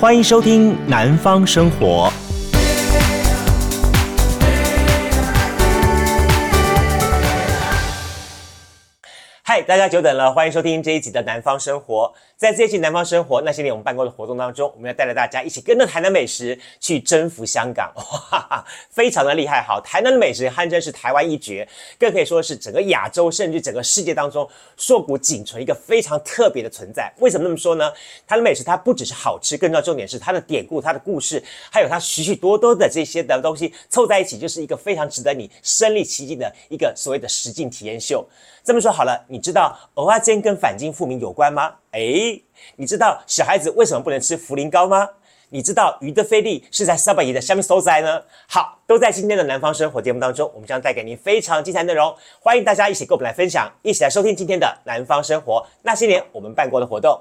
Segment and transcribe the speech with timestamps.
[0.00, 2.08] 欢迎收听《南方生活》。
[9.42, 12.14] 嗨，大家久等了，欢迎收听这一集的《南方生活》。
[12.40, 19.60] 在这一集《南方生活》那些年我们办过的活动当中，我们要带着大家一起跟着台南美食去征服香港， 哇哈哈，非常的厉害。
[19.60, 21.68] 好，台南的美食堪称是台湾一绝，
[21.98, 24.48] 更可以说是整个亚洲甚至整个世界当中
[24.78, 27.12] 硕果仅存一个非常特别的存在。
[27.18, 27.92] 为什么那么说呢？
[28.26, 38.26] 台南美食它不只是好吃，更重要重点是它的典故、它的故事，还有它许许多多的这些的东西凑在一起，就是一个非常值得你身临其境的一个所谓的实境体验秀。
[38.64, 41.74] 这么说好了，你知道蚵仔煎跟反清复明有关吗？
[41.92, 42.29] 哎
[42.76, 45.08] 你知道小孩子为什么不能吃茯苓膏吗？
[45.52, 48.22] 你知道鱼的菲力是在三百亿的虾米所在呢？
[48.48, 57.20] 好，都在今天的南方生活节目当中，我们将带给您非常精彩内容，欢迎大家一起跟我们来分享，一起来收听今天的南方生活那些年我们办过的活动。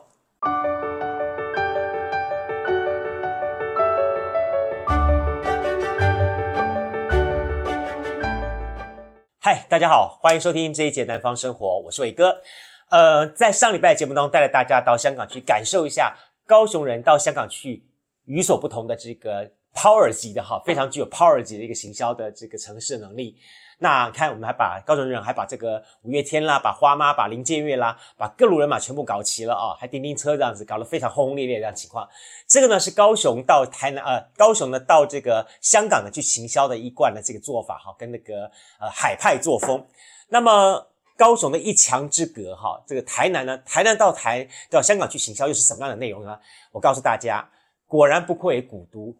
[9.41, 12.41] 嗨，大家好，欢迎收听这一节南方生活，我是伟哥。
[12.90, 16.16] 呃，在上礼拜节目当中，带着大家到香港去感受一下
[16.48, 17.86] 高雄人到香港去
[18.26, 23.38] 与所不同的这个 power 级的哈，非常具有 power 级的一个行销的这个城市能力。
[23.78, 32.09] 那看我们还把高雄人还把这个五月天啦，把花妈，把林建岳啦，把各路人马全部搞齐了啊，还叮叮车这样子，搞得非常轰轰烈烈这样情况。
[32.48, 39.86] 这个呢是高雄到台南呃，高雄呢到这个香港呢去行销的一贯的这个做法哈，跟那个呃海派作风。
[40.28, 40.88] 那么。
[41.20, 46.39] 高雄的一墙之隔，哈，这个台南呢，台南到台到香港去行销又是什么样的内容呢？
[46.72, 47.45] 我告诉大家，
[47.86, 49.14] 果然不愧为古都，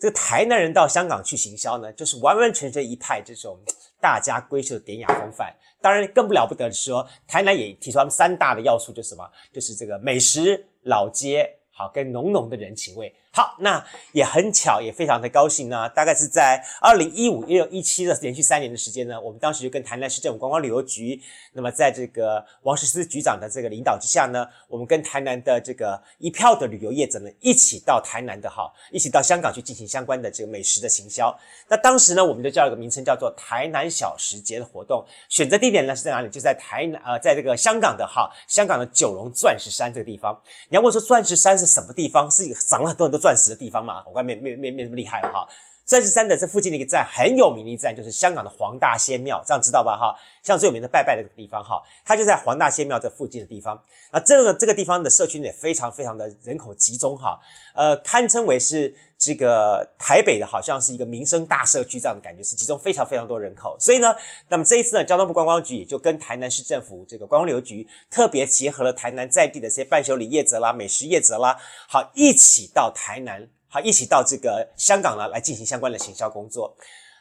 [0.00, 3.56] 这个台南人到香港去行销呢，就是完完全全一派这种
[4.00, 5.54] 大家闺秀的典雅风范。
[5.80, 9.24] 当然更不了不得的是说，台南也提出他们三大的要素，就是什么？
[9.52, 11.48] 就是这个美食、老街。
[11.76, 13.14] 好，跟浓浓的人情味。
[13.36, 15.88] 好，那也很巧，也非常的高兴呢。
[15.88, 21.20] 大概是在二零一五、一六、一七的连续三年的时间呢，我们当时就跟台南市政府观光旅游局，
[21.52, 31.36] 那么在这个王石思局长的这个领导之下呢，我们跟台南的这个一票的旅游业者呢，一起到台南的哈，一起到香港去进行相关的这个美食的行销。
[31.66, 36.28] 那当时呢，我们就叫一个名称叫做台南小食节的活动，选择地点呢是在哪里？
[36.28, 40.40] 就在台南呃，在这个香港的哈，香港的九龙钻石山这个地方。
[40.68, 42.30] 你要问说钻石山是什么地方？
[42.30, 44.04] 是长了很多很多钻石的地方嘛？
[44.06, 45.48] 我看没没没没那么厉害了哈。
[45.86, 49.96] 钻石山的这附近的一个站很有名的一站，就是香港的黄大仙庙，这样知道吧？
[49.96, 53.82] 哈，像最有名的拜拜的地方哈，它就在黄大仙庙这附近的地方。
[54.12, 57.40] 那这个这个地方的社区也非常非常的人口集中哈，
[57.74, 63.76] 呃，堪称为是这个台北的好像是一个民生大社区这样的感觉，是集中非常非常多人口。
[63.80, 64.14] 所以呢，
[64.48, 71.56] 那么这一次呢，交通部观光局也就跟台南市政府这个观光旅游局特别结合了台南在地的这些伴手礼业者啦、美食业者啦，
[71.88, 73.48] 好，一起到台南。
[73.66, 76.76] 好，一起到这个香港呢，来进行相关的行销工作。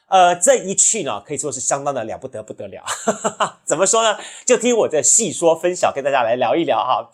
[0.08, 2.86] 呃，这一去呢，可以说是相当的了不得不得了。
[3.66, 4.20] 怎么说呢？
[4.46, 7.10] 就听我这细说分晓，跟大家来聊一聊哈。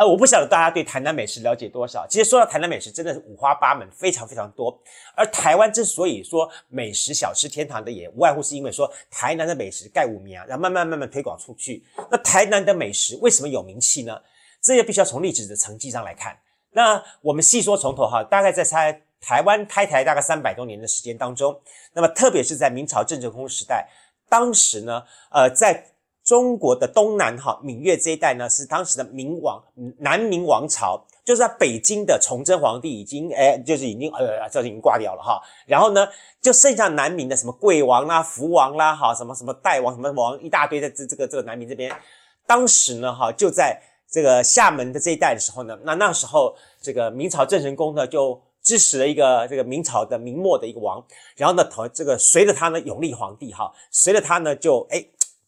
[0.00, 2.06] 呃，我不晓得大家对台南美食了解多少。
[2.08, 4.74] 其实说到台南美食，真的是五花八门，非常非常多。
[5.14, 11.84] 而台湾之所以说美食小吃天堂的，也无外乎是因为说台南的美食盖五名啊，然后慢慢慢慢推广出去。
[12.10, 14.18] 那台南的美食为什么有名气呢？
[14.62, 16.34] 这也必须要从历史的成绩上来看。
[16.70, 21.60] 那我们细说从头哈，大概在台台湾开台大概三百多年的时间当中，
[21.92, 23.86] 那么特别是在明朝郑成功时代，
[24.30, 25.92] 当时呢，呃，在
[26.30, 29.60] 中国的东南哈闽粤这一带呢，是当时的明王
[29.98, 36.06] 南明王朝，就是在北京的崇祯皇帝已经诶，就是已经呃，这已经挂掉了哈，然后呢，
[36.40, 41.92] 就剩下南明的什么贵王啦、福王啦，哈，什么什么代王什么王一大堆在这这个这个南明这边，
[42.46, 43.82] 当时呢哈就在。
[44.12, 46.52] 这个厦门的这一带的时候呢，那那时候
[46.82, 51.00] 这个明朝郑成功呢就支持了一个这个明朝的明末的一个王，
[51.36, 55.00] 然后呢，同这个随着他呢永历皇帝哈，随着他呢就哎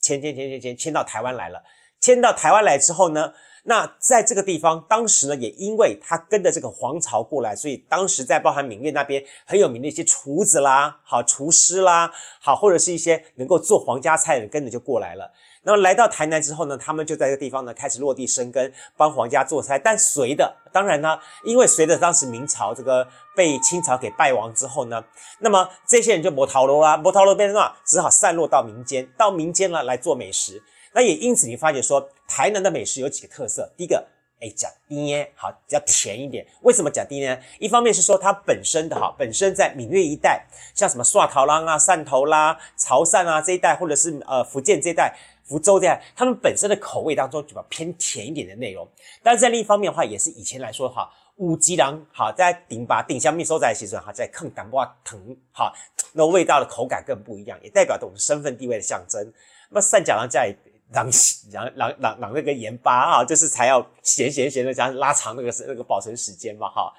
[0.02, 1.62] 迁迁迁迁迁迁到台湾来了，
[2.00, 3.32] 迁到台湾来之后呢，
[3.62, 15.32] 那在这个地方当时呢也因为他跟着这个皇朝过来，所以当时在包含闽粤那边很有名的一些厨子啦，好厨师啦，好或者是一些能够做皇家菜的人跟着就过来了。
[15.64, 19.78] 那么来到台南之后呢，他们就在这个地方呢开始落地生根，帮皇家做菜。
[19.78, 23.06] 但随的，当然呢，因为随着当时明朝这个
[23.36, 25.02] 被清朝给败亡之后呢，
[25.38, 27.74] 那么这些人就没头路啦，没头路变成什么？
[27.86, 30.60] 只好散落到民间，到民间呢来做美食。
[30.94, 33.72] 那也因此你发觉说，台南的美食有几个特色。
[33.76, 34.04] 第一个，
[34.40, 36.44] 哎，讲甜，好，比较甜一点。
[36.62, 37.42] 为什么讲甜呢？
[37.60, 40.44] 一方面是说它本身的哈，本身在闽粤一带，
[40.74, 45.16] 像什么汕头啦、汕头啦、潮汕啊这一带，或者是呃福建这一带。
[45.52, 48.88] 福州这样，他们本身的口味当中比较偏甜一点的内容，
[49.22, 55.20] 但是在另一方面的话，也是以前来说的话，乌鸡郎好，在顶把顶香蜜收在一起时候，哈，在坑胆瓜藤，
[55.52, 55.70] 好，
[56.14, 59.30] 那味道的口感更不一样，也代表着我们身份地位的象征。
[59.68, 60.56] 那么三角狼加里
[60.94, 61.10] 狼
[61.52, 66.90] 狼狼狼狼那个盐巴哈，就是才要咸咸咸的，加拉长那个那个保存时间嘛哈。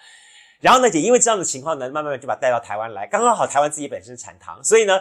[0.60, 4.98] 然后呢，也因为这样的情况呢，慢慢就把带到台湾来，刚刚好台湾自己本身产糖，所以呢，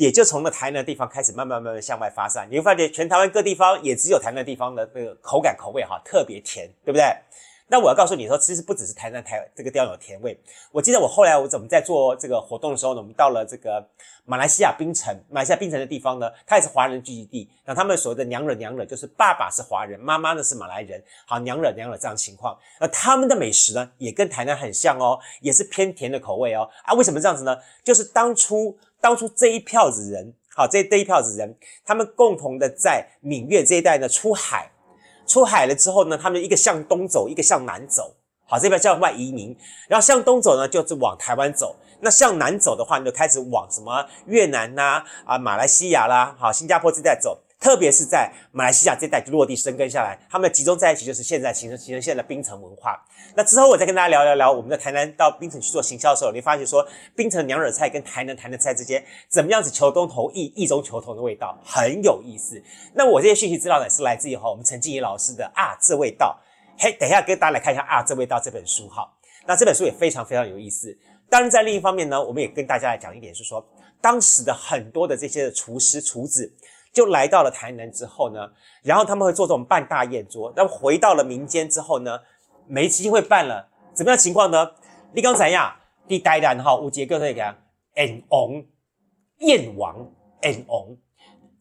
[0.00, 2.48] 也就从那台南地方开始慢慢慢慢向外发散。
[2.50, 7.04] 你会发现，全台湾各地方也只有台南地方的那个口感口味哈特别甜，对不对？
[7.70, 10.36] 那我要告诉你说，其实不只是台南台这个地方有甜味。
[10.72, 13.88] 我记得我后来我怎么在做这个活动的时候呢，我们到了这个
[14.24, 17.48] 马来西亚槟城，马来西亚槟城的地方呢，它也是华人聚集地。
[17.64, 22.58] 那他们所谓的娘惹娘惹，就是爸爸是华人，妈妈呢是马来人，好娘惹娘惹这样情况。
[22.80, 26.68] 那他们的美食呢，也跟台南很像哦，也是偏甜的口味哦。
[26.82, 27.56] 啊，为什么这样子呢？
[27.84, 34.68] 就是当初当初这一票子人，好这这一票子人，他们共同的在闽粤这一带呢出海。
[35.30, 38.12] 出海了之后呢，他们一个向东走，一个向南走，
[38.48, 39.56] 好，这边叫外移民。
[39.88, 47.38] 然后向东走呢，就是往台湾走；那向南走的话，你就开始往什么越南呐、啊、马来西亚啦、好新加坡这带走。
[47.60, 52.98] 特别是在马来西亚这带落地生根下来，他们集中在一起，就是现在形成形成现在的槟城文化。
[53.36, 56.82] 那之后我再跟大家聊聊聊，我们在台南到槟城去做行销的时候，你发现说
[57.14, 62.60] 槟城娘惹菜跟台南台南菜之间怎么样子求同投异，异中求同的味道很有意思。
[62.94, 66.40] 那我这些讯息资料呢，是来自于哈我们陈静怡老师的啊这味道。
[66.78, 69.06] 嘿，等一下跟大家来看一下啊这味道这本书哈。
[69.46, 70.96] 那这本书也非常非常有意思。
[71.28, 73.62] 当然在另一方面呢，我们也跟大家来讲一点，是说
[74.00, 76.50] 当时的很多的这些厨师厨子。
[76.92, 78.50] 就来到了台南之后呢，
[78.82, 80.52] 然后他们会做这种办大宴桌。
[80.56, 82.18] 那么回到了民间之后呢，
[82.66, 84.72] 没机会办了，怎么样情况呢？
[85.12, 87.54] 你刚才呀，第台南哈五节个那个
[87.96, 88.62] 宴王
[89.38, 90.10] 宴王
[90.42, 90.96] 宴王，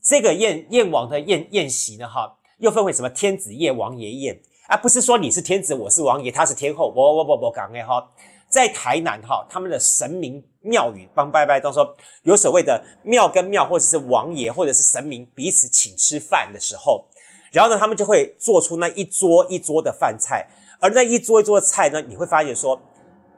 [0.02, 4.78] 这个宴宴王的宴宴席呢哈，又分为什么天子宴、王爷宴啊？
[4.78, 8.08] 不是说你是天子，我是王爷，他是天后，不不不不讲的哈。
[8.50, 17.06] 在台南哈，他们的神明庙宇帮拜拜，都说有所谓的庙跟庙，或者是王爷，或者是神明彼此请吃饭的时候，
[17.52, 20.48] 然后呢，他们就会做出那一桌一桌的饭菜，
[20.80, 22.82] 而那一桌一桌的菜呢，你会发现说，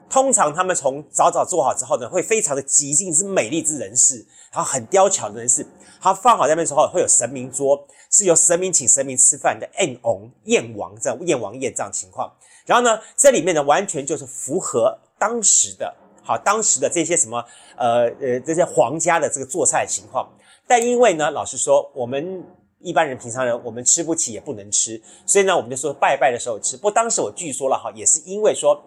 [0.08, 5.66] 通常他们从早早做好之后呢，会非常的极尽是美丽之人士，然后很雕巧的人士，
[6.00, 12.32] 他放好在那边之后，会有神明桌，是由神明请神明吃饭的宴王宴王这样宴王宴这样情况。
[12.66, 17.44] 然后呢，这里面呢，完全就是符合当时的，好，当时的这些什么，
[17.76, 20.28] 呃呃，这些皇家的这个做菜情况。
[20.66, 22.44] 但因为呢，老实说，我们
[22.78, 26.76] 一般人、平常人，我们吃不起，也不能吃，所以呢，我们就说拜拜的时候吃。
[26.76, 28.82] 不当时我据说了哈，也是因为说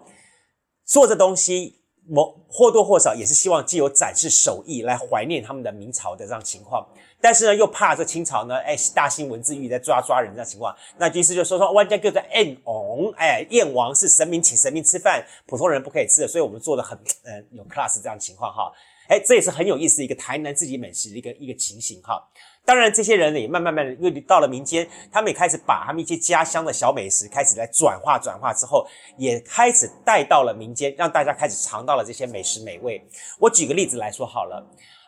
[0.84, 1.82] 做这东西。
[2.08, 6.86] 某或多或少也是希望借由展示手艺来怀念他们的明朝的这样情况，
[7.20, 18.72] 但是呢又怕这清朝呢，哎大兴文字狱在抓抓人这样情况，那意思就说说万家就在宴王，哎宴王是神明请神明吃饭，普通人不可以吃的，所以我们做的很呃有 class 这样情况哈，
[19.08, 22.22] 哎这也是很有意思一个台南自己美食的一个一个情形哈。
[22.64, 28.84] 当然，这些人呢也慢慢慢的，因为到了民间，他们也开始把他们一些家乡的小美食开始来转化，转化之后，
[29.16, 33.00] 也开始带到了民间，让大家开始尝到了这些美食美味。
[33.38, 34.66] 我举个例子来说好了，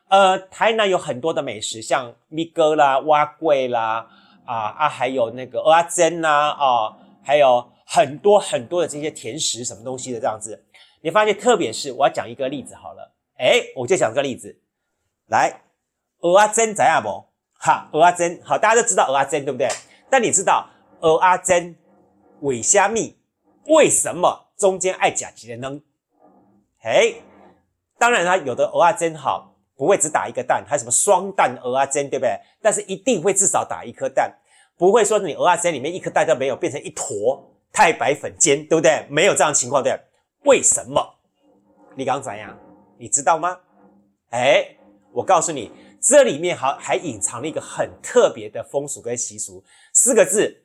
[0.08, 4.06] 呃，台南有很多的美食，像米糕啦、蛙粿啦，
[4.46, 10.64] 啊啊，还有那个蚵仔煎呐，啊，还有很多很多的这些甜食，什么东西的这样子。
[11.02, 14.58] 你发现，特别是我要讲一个例子好了，诶，我就讲这个例子，
[15.26, 15.62] 来，
[16.20, 17.24] 蚵仔煎知影无？
[17.60, 19.68] 哈，蚵仔煎好，大家都知道蚵仔煎对不对？
[20.10, 20.66] 但你知道
[21.00, 21.76] 蚵仔煎
[22.40, 23.16] 为虾米？
[23.66, 25.80] 为什么中间爱夹几个呢？
[26.80, 27.22] 嘿，
[27.98, 29.47] 当然啦，有的蚵仔煎好
[29.78, 32.38] 不会只打一个蛋，还有什么双蛋蚵仔煎对不对？
[32.60, 34.30] 但是一定会至少打一颗蛋，
[34.76, 37.42] 不会说你蚵仔煎里面一颗蛋都没有，变成一坨
[37.72, 39.06] 太白粉煎，对不对？
[39.08, 39.98] 没有这样的情况对？
[40.44, 41.14] 为什么？
[41.94, 42.58] 你刚怎样？
[42.98, 43.60] 你知道吗？
[44.30, 44.76] 哎，
[45.12, 45.72] 我告诉你。
[46.00, 50.62] 这里面还还隐藏了一个很特别的风俗跟习俗，四个字，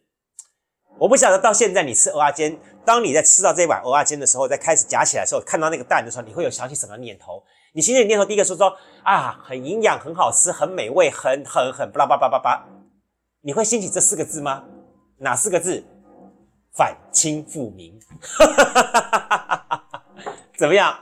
[0.99, 7.43] 我不晓得到现在你吃蚵仔煎，当你在吃到这碗蚵仔煎的时候，在开始夹起来的时候，看到那个蛋的时候，你会有想起什么念头？
[7.73, 12.65] 你心里念头第一个说说啊，很营养，很好吃，很美味，很很很巴拉巴拉巴拉，
[13.41, 14.63] 你会兴起这四个字吗？
[15.17, 15.83] 哪四个字？
[16.75, 17.99] 反清复明，
[20.57, 20.99] 怎么样？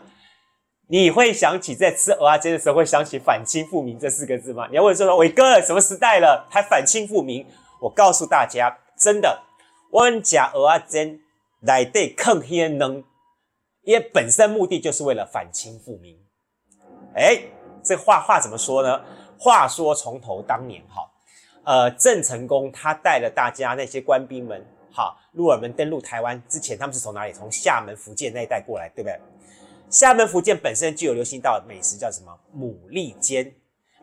[0.87, 4.67] 你会想起在吃蚵仔煎的时候，会想起反清复明这四个字吗？
[4.69, 7.47] 你要问说说伟哥，什么时代了还反清复明？
[7.79, 9.43] 我告诉大家，真的，
[9.91, 11.19] 我们吃蚵仔煎
[11.61, 13.03] 来对抗黑能，
[13.83, 16.17] 因为本身目的就是为了反清复明。
[17.15, 17.41] 哎，
[17.83, 19.01] 这话话怎么说呢？
[19.37, 21.09] 话说从头当年哈，
[21.63, 24.63] 呃，郑成功他带了大家那些官兵们
[24.93, 27.33] 哈，鹿耳门登陆台湾之前，他们是从哪里？
[27.33, 29.19] 从厦门、福建那一带过来，对不对？
[29.89, 32.31] 厦门、福建本身就有流行到美食，叫什么？
[32.55, 33.51] 牡蛎煎。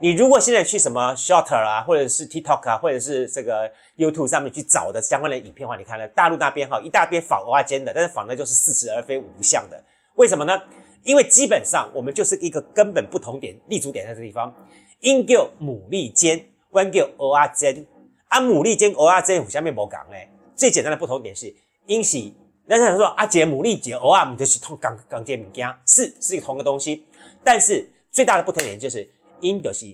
[0.01, 9.83] 你如果现在去什么 Shorter 啊，或者是 TikTok 啊，或者是这个 YouTube 上面去找的相关的影片的话，你看了大陆那边哈，一大堆仿蚵仔煎的，但是仿的就是似是而非、五不像的。
[10.17, 10.61] 为什么呢？
[11.03, 14.55] 因为基本上我们就是一个根本不同点，立足点在这地方。
[15.01, 17.87] 因叫牡蛎煎，关叫蚵仔煎。
[18.29, 20.29] 啊，牡蛎煎、蚵仔煎有啥物无共诶？
[20.55, 21.55] 最简单的不同点是，
[21.87, 22.19] 因是，
[22.67, 27.07] 人家说啊，姐牡蛎煎蚵仔毋就是同同同件物件，是是一个同个东西，
[27.43, 29.09] 但是最大的不同点就是。
[29.41, 29.87] 因就是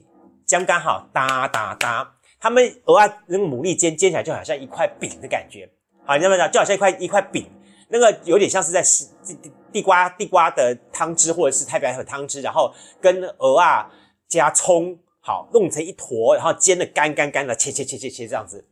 [0.46, 5.68] 将刚好哒哒哒，他们蚵仔那个牡蛎煎煎起来就好像一块饼的感觉，
[6.06, 6.48] 好，你知道吗？
[6.48, 7.46] 就好像一块一块饼，
[7.90, 8.82] 那个有点像是在
[9.74, 13.86] 地瓜地瓜的汤汁或者是太白粉汤汁，然后跟蚵仔
[14.28, 18.64] 加葱，好弄成一坨，然后煎的干干干的，切切切切切这样子。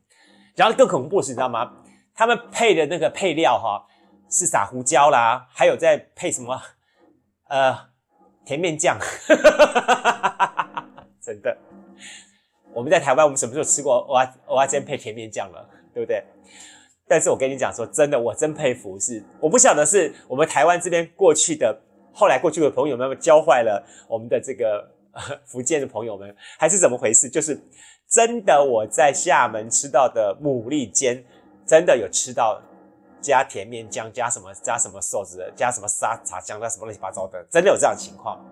[0.54, 1.73] 然后更恐怖是，你知道吗？
[2.14, 3.85] 他们配的那个配料哈，
[4.30, 6.62] 是撒胡椒啦，还有再配什么？
[7.50, 7.76] 呃，
[8.47, 8.97] 甜面酱。
[11.21, 11.59] 真的，
[12.73, 16.25] 我们在台湾，我们什么时候吃过蚵仔蚵仔煎配甜面酱了，对不对？
[17.12, 21.78] 但是我跟你讲说，真的，我真佩服是，我不晓得是我们台湾这边过去的，
[22.11, 24.90] 后来过去的朋友们教坏了我们的这个
[25.45, 27.28] 福建的朋友们，还是怎么回事？
[27.28, 27.61] 就是
[28.09, 31.23] 真的，我在厦门吃到的牡蛎煎，
[31.66, 32.59] 真的有吃到
[33.21, 38.42] 加甜面酱，加什么加什么寿司，加什么沙茶酱，加什么乱七八糟的，真的有这样的情况。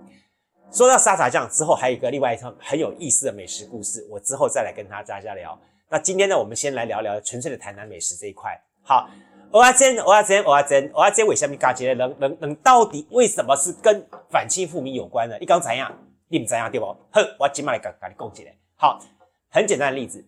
[0.71, 5.59] 说到沙茶酱之后，还有一个另外一套很有意思的美食故事，我之后再来跟大家聊。
[5.93, 8.57] 那今天呢，我们先来聊聊纯粹的台南美食这一块。
[8.85, 9.11] 好，
[9.51, 15.37] 蚵仔煎，蚵仔煎，蚵仔煎，蚵仔煎为什么加起来能能能到底为什么是跟反清复明有关呢？
[15.41, 15.93] 你刚怎样？
[16.29, 16.87] 你们怎样对不？
[17.11, 18.55] 哼，我今麦来跟跟你讲起来。
[18.77, 19.01] 好，
[19.51, 20.25] 很简单的例子，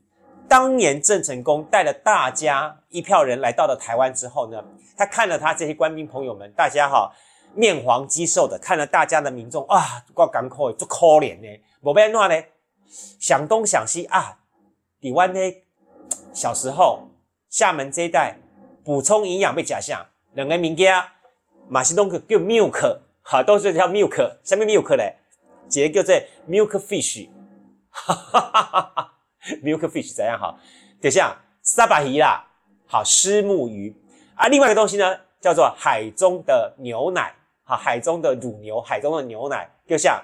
[0.49, 4.61] 当年郑成功带了大家一票人来到了台湾之后呢，
[4.97, 7.12] 他看了他这些官兵朋友们，大家哈。
[7.54, 11.62] 面黄肌瘦的，看了大家的民众啊，怪艰苦，足可怜呢。
[11.83, 12.42] 无变哪呢？
[13.21, 14.38] 想东想西啊，
[15.02, 15.40] 台湾呢，
[16.32, 17.09] 小时候
[17.49, 18.37] 厦门这一带
[18.85, 21.12] 补充营养被假象，两个名家
[21.68, 25.16] 马西东克叫 milk，好，都是叫 milk，什么 milk 嘞？
[25.75, 26.14] 一个叫做
[26.49, 27.28] milk fish，
[27.90, 29.14] 哈哈哈哈哈
[29.64, 30.56] ，milk fish 怎样好？
[31.00, 32.47] 就像沙巴鱼啦，
[32.87, 33.92] 好，虱目鱼
[34.37, 37.35] 啊，另外一个东西呢，叫做海中的牛奶。
[37.64, 40.23] 好，海中的乳牛，海中的牛奶，就像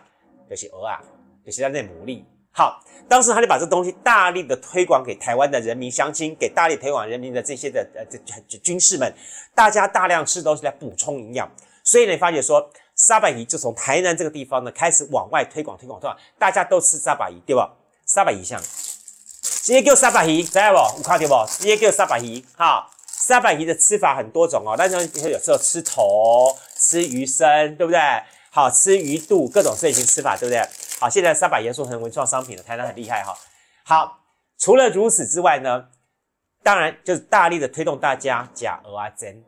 [0.49, 1.03] 有些鹅啊，
[1.43, 2.23] 有些在那牡蛎。
[2.59, 9.15] 好，当时他就把这东西大力的推广给台湾的人民乡亲，给大力推广人民的这些的呃这这军士们，
[9.55, 11.49] 大家大量吃都是来补充营养。
[11.85, 17.73] 所以呢，发觉说沙白鱼就从台南这个地方呢开始往外推广推广推广，大家都吃沙白鱼，对吧？
[18.05, 20.99] 沙白鱼像，直接叫沙白鱼，知道不？
[20.99, 21.49] 你看到不？
[21.49, 22.91] 直接叫沙白鱼，好。
[23.07, 24.97] 沙白鱼的吃法很多种哦，但是
[25.31, 28.01] 有时候吃头、吃鱼身，对不对？
[28.51, 30.61] 好，吃鱼肚，各种类型吃法，对不对？
[31.01, 33.33] 好，现在三百元做成文创商品的，台南很厉害哈。
[33.85, 34.19] 好，
[34.59, 35.89] 除了如此之外呢，
[36.63, 39.45] 当然就是大力的推动大家假蚵仔煎。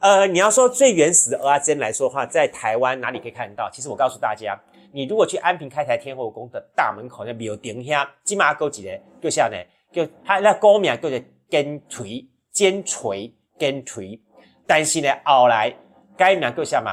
[0.00, 3.68] 呃，你要说最原始的蚵仔煎来说的话，在台湾哪里可以看得到？
[3.70, 4.56] 其实我告诉大家，
[4.92, 9.56] 你如果去安平开台天后宫的大门口那庙顶下，金马沟几的，就像呢，
[9.92, 11.20] 就它那歌名叫做
[11.50, 12.26] 煎锤。
[12.50, 14.20] 煎锤、煎锤，
[14.66, 15.72] 但是呢，后来
[16.16, 16.90] 改名叫什么？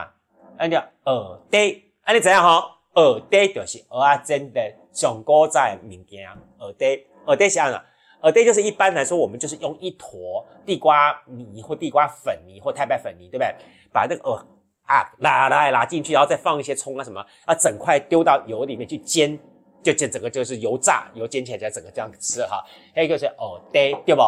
[0.59, 2.74] 按照蚵嗲，按你怎样吼？
[2.95, 6.27] 蚵嗲就是蚵仔煎的上古早的物件。
[6.57, 7.79] 蚵嗲，蚵嗲是按怎？
[8.21, 13.53] 蚵嗲就是一般来说，我们就是用一坨地瓜泥或地瓜粉泥或太白粉泥，对不对？
[13.91, 14.43] 把那个耳
[14.85, 19.37] 啊拉来拉进去，然后再放一些葱啊什么啊，整块丢到油里面去煎，
[19.83, 22.63] 就煎整个就是油炸，油煎起来就整个这样吃哈。
[22.95, 24.21] 还有一个是蚵嗲，对不？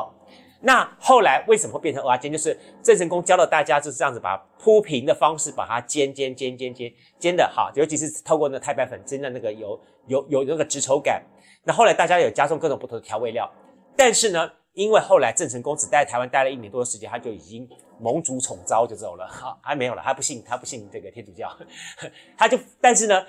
[0.59, 2.31] 那后来为什么会变成蚵仔煎？
[2.31, 11.23] 就是郑成功教了大家就是这样子，把铺平的方式把它煎煎煎煎煎煎的好，尤其是透过那太白粉煎的那个有有有那个直稠感。
[11.63, 13.47] 那后来大家有加重各种不同的调味料，
[13.95, 21.55] 但是呢，因为后来郑成功只在台湾待了一年多的时间，他就已经蒙主宠召就走了，好，还没有了，他不信他不信这个天主教，
[22.35, 23.23] 他就但是呢，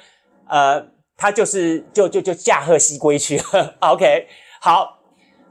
[0.48, 0.82] 呃，
[1.16, 3.76] 他就是就就就驾鹤西归去了。
[3.82, 4.26] OK，
[4.62, 4.97] 好。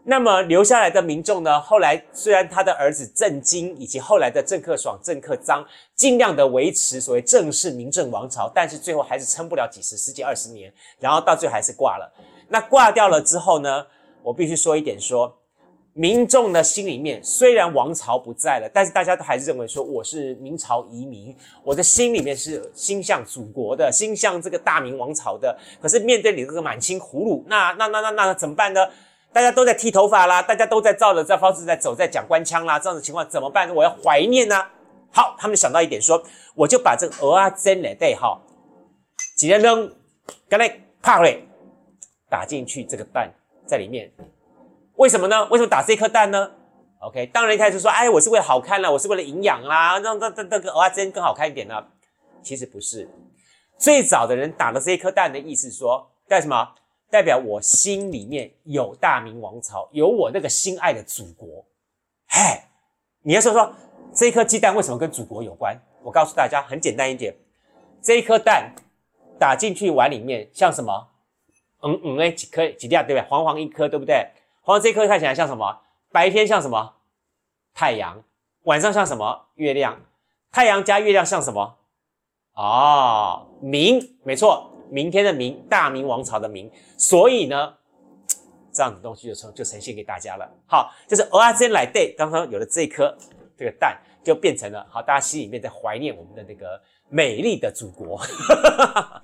[0.10, 1.60] 那么留下来的民众呢？
[1.60, 12.10] 后来虽然他的儿子郑经以及后来的郑克爽、郑克臧尽量的维持所谓郑氏明郑王朝，但是最后还是撑不了几十、十几、二十年，然后到最后还是挂了。
[12.48, 13.86] 那挂掉了之后呢？
[14.24, 15.38] 我必须说一点说，说
[15.92, 25.58] 民众的心里面虽然王朝不在了，但是大家都还是认为说我是明朝遗民，我的心里面是心向祖国的，心向这个大明王朝的。
[25.82, 28.88] 可是面对你这个满清俘虏，那那那那那怎么办呢？
[29.38, 33.72] 大家都在剃头发啦，大家都在照着这方式在走，在讲官腔啦，这样的情况怎么办？
[33.76, 34.66] 我要怀念呢、
[35.14, 36.24] 好，他们想到一点说，
[36.56, 38.42] 我就把这个蚵仔煎来对哈，
[39.38, 39.92] 几分钟，
[40.50, 40.68] 刚才
[41.04, 41.48] 啪嘞
[42.28, 43.32] 打进去这个蛋
[43.68, 44.12] 在里面，
[44.96, 45.46] 为什么呢？
[45.52, 46.50] 为什么打这颗蛋呢
[47.02, 51.76] ？OK，当然一开始说，哎，我是为了好看啦，我是为了营养啦，让让让这个蚵仔煎更好看一点呢。
[52.42, 53.08] 其实不是，
[53.78, 56.74] 最早的人打了这一颗蛋的意思说，代表什么？
[57.10, 61.66] 代表我心里面有大明王朝，有我那个心爱的祖国。
[62.28, 62.62] 嘿，
[63.22, 63.74] 你要说说
[64.14, 65.78] 这一颗鸡蛋为什么跟祖国有关？
[66.04, 67.36] 我告诉大家，很简单一点，
[68.02, 68.74] 这一颗蛋
[69.40, 71.10] 打进去碗里面像什么？
[71.84, 73.30] 嗯嗯哎，几颗几粒啊对不对？
[73.30, 74.16] 黄黄一颗对不对？
[74.62, 75.82] 黄黄这一颗看起来像什么？
[76.12, 76.96] 白天像什么？
[77.74, 78.24] 太阳。
[78.64, 79.46] 晚上像什么？
[79.56, 80.02] 月亮。
[80.52, 81.78] 太阳加月亮像什么？
[82.54, 84.72] 哦，明，没错。
[84.90, 87.74] 明天的明，大明王朝的明，所以呢，
[88.72, 90.50] 这样的东西就呈就呈现给大家了。
[90.68, 93.16] 好，就是蚵仔煎来对，刚刚有了这颗
[93.58, 96.80] 这个蛋，就变成了好，大家心里面在怀念我们的那个
[97.10, 98.18] 美丽的祖国。
[98.18, 98.26] 哈
[98.56, 99.24] 哈哈哈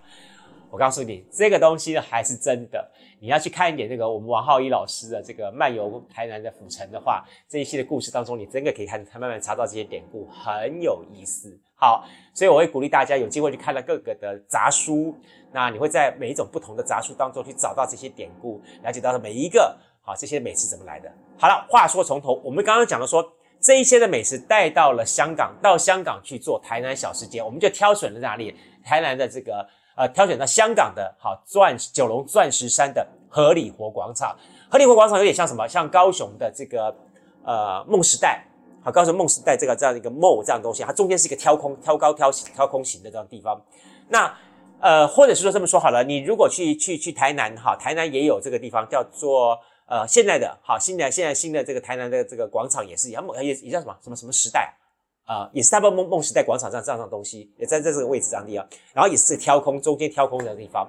[0.74, 2.92] 我告诉你，这个东西还是真的。
[3.20, 11.56] 你要去看一点那个我们王浩一老师的这个漫游台南的府城的话，这一期的故事当中，你真的可以看，他慢慢查到这些典故，很有意思。
[11.76, 12.04] 好，
[12.34, 15.16] 所以我会鼓励大家有机会去看了各个的杂书，
[15.52, 21.12] 那你会在每一种不同的杂书当中去找到这些典故，了解到的每一个好这些美食怎么来的。
[21.38, 23.24] 好了，话说从头，我们刚刚讲的说
[23.60, 28.56] 这一些的美食带到了香港，到香港去做台南小吃街，我们就挑选了哪里？
[28.84, 29.66] 台南的这个
[29.96, 34.36] 呃，挑选到香港的好钻九龙钻石山的合理活广场，
[34.70, 35.68] 合理活广场有点像什么？
[35.68, 36.96] 像高雄的这个
[37.44, 38.46] 呃梦时代。
[38.84, 43.62] 好，高雄梦时代这个这样一个梦这样东西，它中间是一个挑空、挑高、挑挑空型的这样地方。
[44.10, 44.36] 那
[44.82, 54.76] 呃，或者是说这么说好了，你如果去去去台南，哈，台南也有这个地方叫做呃现在的好，现在现在新的这个台南的这个广场也是一样，也也叫什么什么什么时代、
[55.26, 60.88] 呃，也是差不多梦梦时代广场上这样的东西，也在在这个位置上地啊，然后也是挑空中间挑空的地方，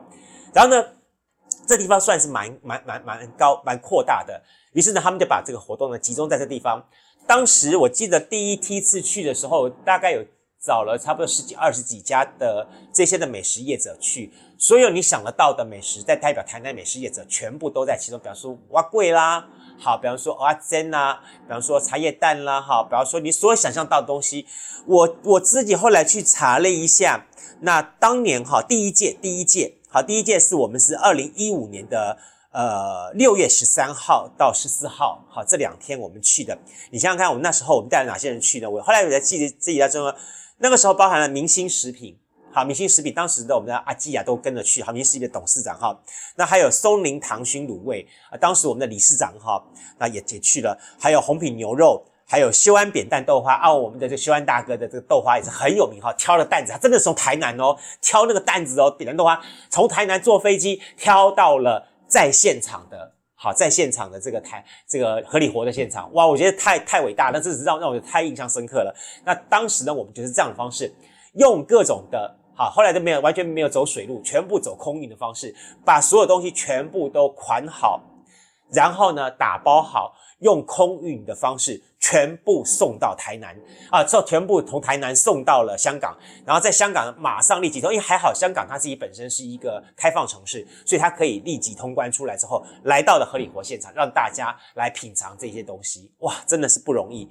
[0.53, 0.85] 然后呢，
[1.67, 4.43] 这地方算是蛮蛮蛮蛮高蛮扩大的，
[4.73, 6.85] 于是呢，他们就把这个活动呢集中在这地方。
[7.27, 10.23] 当时我记得第一梯次去的时候，大概有
[10.61, 18.19] 找了差不多十几、二十几家的这些的美食业者去，所有你想得到的美食，在代表台南美食业者全部都在其中。
[18.19, 19.47] 比方说碗粿啦，
[19.79, 24.47] 好，比方说蚵仔煎啦，比方说茶叶蛋啦，好，比方说你所有想象到的东西，
[24.87, 27.27] 我我自己后来去查了一下，
[27.61, 32.19] 那当年哈第一届第一届好第一届是我们是二零一五年的。
[32.57, 36.57] 呃，六月十三号到十四号，好，这两天我们去的。
[36.93, 38.71] 你想想看，我们那时候我们带了哪些人去呢？
[38.71, 40.15] 我后来我才记得自己在中，
[40.59, 42.17] 那个时候包含了明星食品，
[42.55, 45.99] 好，明星食品当时的我们的阿基亚都跟着去，好，明星食品的董事长哈，
[46.37, 49.61] 那还有松林糖熏卤味啊，当时我们的理事长哈，
[49.99, 61.89] 那也也去了，还有红品牛肉，还有修安扁担豆花啊，我们的这修安大哥的这个豆花也是很有名哈，挑了担子，他真的是从台南哦挑那个担子哦，扁担豆花从台南坐飞机挑到了。
[62.07, 68.95] 在现场的好，在现场的这个台，这个合理活的现场，哇，我觉得太太伟大，那这是让让我太印象深刻了。
[69.25, 70.95] 那当时呢，我们就是这样的方式，
[71.33, 78.01] 用各种的好，后来都没有完全没有走水路，全部走空运的方式，把所有东西全部都款好，
[78.73, 81.83] 然后呢打包好，用空运的方式。
[82.07, 83.57] 全部送到台南
[83.91, 86.15] 啊，之后全部从台南送到了香港，
[86.45, 97.27] 然后在香港马上立即通，因为还好香港它自己本身是一个开放城市，所以它可以立即通关出来之后，来到了合理活现场，让大家来品尝这些东西，哇，真的是不容易。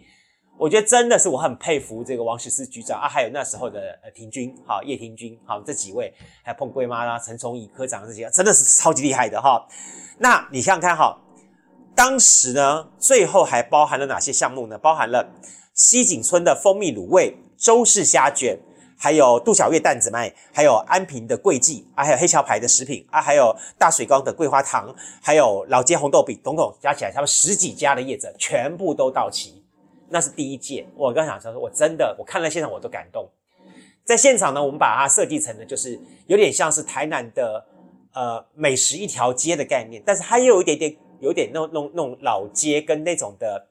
[0.58, 6.14] 我觉得真的是我很佩服这个王石思局长啊，还有那时候的呃庭君，好叶庭君，好这几位，
[6.44, 9.68] 还有碰桂妈啦、陈崇仪科长这些，真的是超级厉害的哈。
[10.20, 11.20] 那你想想看哈。
[11.96, 14.76] 当时呢，最后还包含了哪些项目呢？
[14.80, 15.30] 包含了
[15.76, 18.58] 西景村的蜂蜜卤味、周氏虾卷，
[18.98, 29.63] 还有杜小月担子麦，还有安平的桂记啊，还有黑桥牌的食品啊，还有大水缸的桂花糖，还有老街红豆饼，统统加起来，他们十几家的业者全部都到齐。
[30.14, 33.28] 那是第一届，我刚想说，我真的我看了现场我都感动。
[34.06, 37.66] 在现场呢，我们把它设计成的就是有点像是台南的
[38.14, 40.96] 呃美食一条街的概念，但是它又有一点点。
[41.20, 43.66] 有点那种那种那种老街跟那种的，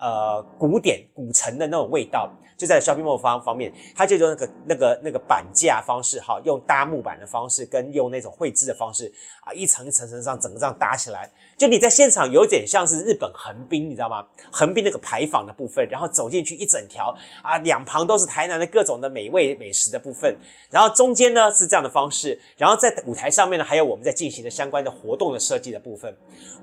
[0.00, 2.28] 呃古典古城的那种味道。
[2.58, 9.12] 就在 shopping mall 方方面，它就用那个那个那个板架方式，哈，用搭木板的方式，跟用那种绘制的方式
[9.44, 11.30] 啊，一层一层层上整个这样搭起来。
[11.56, 14.26] 就你在现场有点像是日本横滨，你知道吗？
[14.50, 20.36] 横滨那个牌坊的部分，然后走进去一整条啊，两旁都是台南的各种的美味美食的部分，
[20.70, 26.12] 然后中间呢是这样的方式，然后在舞台上面呢还有我们在进行的相关的活动的设计的部分。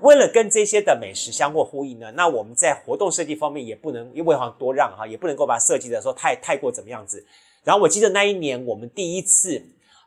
[0.01, 5.83] 为了跟这些的美食相互呼应呢，那我们在活动设计方面也不能因为好像多让哈，也不能够把它设计。
[5.83, 7.23] 的说太太过怎么样子，
[7.63, 9.61] 然后我记得那一年我们第一次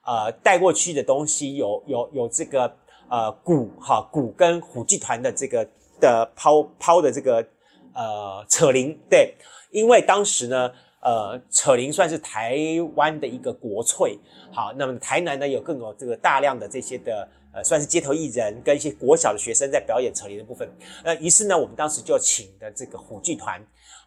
[0.04, 2.74] 呃带过去的东西有有有这个
[3.08, 5.66] 呃鼓哈鼓跟虎剧团的这个
[6.00, 7.46] 的抛抛的这个
[7.94, 9.34] 呃扯铃，对，
[9.70, 12.58] 因为当时呢呃扯铃算是台
[12.94, 14.18] 湾的一个国粹，
[14.52, 17.28] 好，那么台南呢有更有这个大量的这些的。
[17.52, 20.70] 呃，算是街头艺人跟一些国小的学生在表演扯铃的部分。
[21.02, 23.58] 呃，于是呢，我们当时就请的这个虎剧团，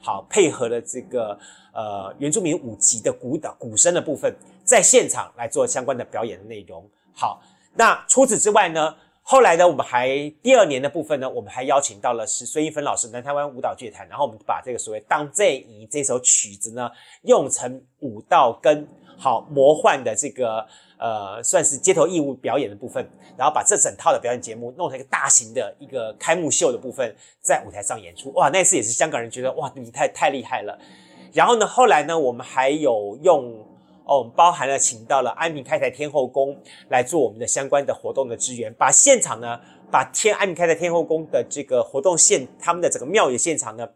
[0.04, 1.36] 好，配合了这个
[1.74, 4.32] 呃原住民舞集的鼓蹈鼓声的部分，
[4.64, 6.88] 在现场来做相关的表演的内容。
[7.12, 7.42] 好，
[7.76, 10.08] 那除此之外呢，后来呢，我们还
[10.42, 16.90] 第二年的部分呢，我们还邀请到了是孙一芬老师南台湾舞蹈剧团，然后我们把这个所谓《当这一》这首曲子呢，
[17.24, 20.66] 用成舞蹈跟好魔幻的这个。
[21.02, 28.34] 呃，算是街头艺物表演的部分，然后把这整套的表演节目弄成一个大型的一个开幕秀的部分，在舞台上演出。
[28.34, 30.78] 哇，那次也是香港人觉得哇，你太太厉害了。
[31.32, 33.66] 然后呢，后来呢，我们还有用
[34.10, 36.58] 哦，我们包含了请到了安平开台天后宫
[36.90, 39.60] 来做我们的相关的活动的支援，把现场呢，
[39.92, 43.88] 把天安平开台天后宫的这个活动现，他们的整个庙宇现场呢。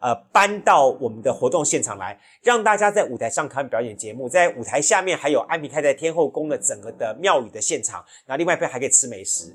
[0.00, 9.52] 呃，搬到我们的活动现场来，让大家在舞台上看表演节目，在舞台下面还有安平开在天后宫的整个的庙宇的现场，然后另外一边还可以吃美食，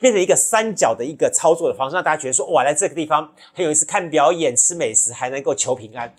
[0.00, 6.12] 变成一个三角的一个操作的方式，让大家觉得说，哇，来这个地方很有意思，看表演、吃美食，还能够求平安。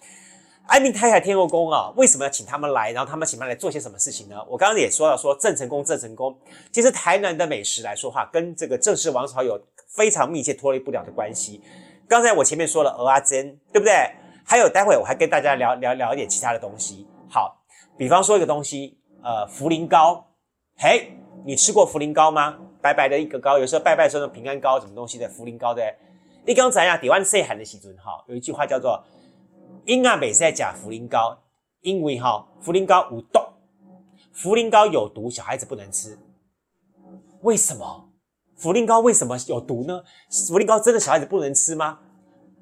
[0.69, 2.91] 安平开台天后宫啊，为什么要请他们来？
[2.91, 4.36] 然后他们请他们来做些什么事情呢？
[4.47, 6.38] 我刚刚也说了，说郑成功，郑成功，
[6.71, 11.60] 其实台南的美食来说话，跟这个郑氏王朝有非常密切脱离不了的关系。
[12.08, 13.93] 刚才我前面说了蚵仔煎，对不对？
[14.45, 17.08] 还有待会我还跟大家聊聊聊一点其他的东西。
[17.32, 17.60] 好，
[17.97, 20.23] 比方说一个东西，呃，茯苓糕。
[20.77, 21.12] 嘿，
[21.45, 22.60] 你吃过茯苓糕吗？
[22.79, 25.95] 白白的一个糕，有时候拜拜说的平安糕，什么东西的茯苓糕对？
[26.45, 29.03] 你刚才呀，台湾细汉的时阵哈，有一句话叫做
[29.85, 31.37] “婴儿袂使吃茯苓膏”，
[31.81, 33.39] 因为哈茯苓膏有毒，
[34.35, 36.17] 茯苓膏有毒，小孩子不能吃。
[37.41, 38.09] 为什么？
[38.59, 40.03] 茯苓膏为什么有毒呢？
[40.29, 41.99] 茯苓膏真的小孩子不能吃吗？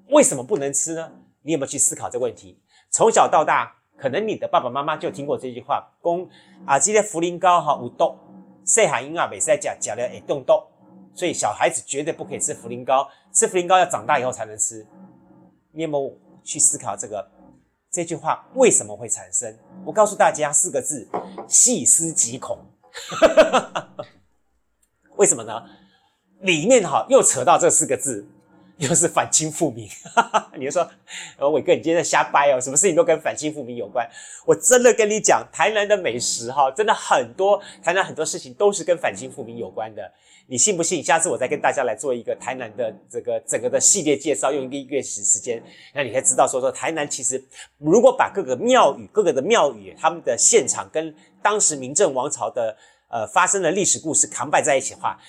[0.10, 1.12] 为什么不能吃呢？
[1.42, 2.62] 你有没有去思考这个问题？
[2.92, 6.30] 从小到大，可能你的爸爸妈妈就听过这句话：公
[6.66, 8.16] 啊，这个茯苓膏哈有毒，
[8.64, 10.54] 细汉婴儿袂使食，食了会中毒，
[11.16, 13.10] 所以小孩子绝对不可以吃茯苓膏。
[13.34, 14.86] 吃茯苓膏要长大以后才能吃。
[15.72, 17.30] 你有没有去思考这个
[17.92, 19.54] 这句话为什么会产生？
[19.86, 21.06] 我告诉大家四个字：
[21.48, 22.58] 细思极恐。
[25.18, 25.62] 为什么呢？
[26.42, 28.26] 里面哈又扯到这四个字，
[28.78, 29.90] 又是反清复明。
[30.58, 30.90] 你就说，
[31.52, 34.10] 伟哥，你今天在瞎掰哦，什么事情都跟反清复明有关。
[34.46, 40.14] 我真的跟你讲，台南的美食哈，真的很多，台南很多事情都是跟反清复明有关的。
[40.50, 41.04] 你信不信？
[41.04, 45.62] 下次我再跟大家来做一个台南的这个整个的系列介绍，用一个月时时间，
[45.94, 47.44] 那你可以知道说说台南其实，
[47.78, 52.76] 如果把各个庙宇、各个的庙宇他们的现场跟当时明郑王朝的
[53.10, 55.20] 呃发生的历史故事扛摆在一起的话。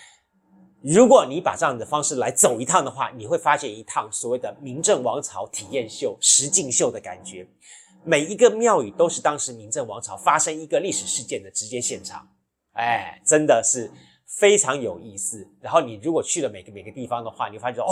[0.80, 7.44] 如果你把这样的方式来走一趟的话，你会发现一趟所谓的明郑王朝体验秀、实境秀的感觉。
[8.04, 12.28] 每一个庙宇都是当时明郑王朝发生一个历史事件的直接现场，
[12.74, 13.90] 哎，真的是。
[14.28, 15.48] 非常有意思。
[15.60, 17.88] 然后你如果去了每个每个地方的话，你会发现哦，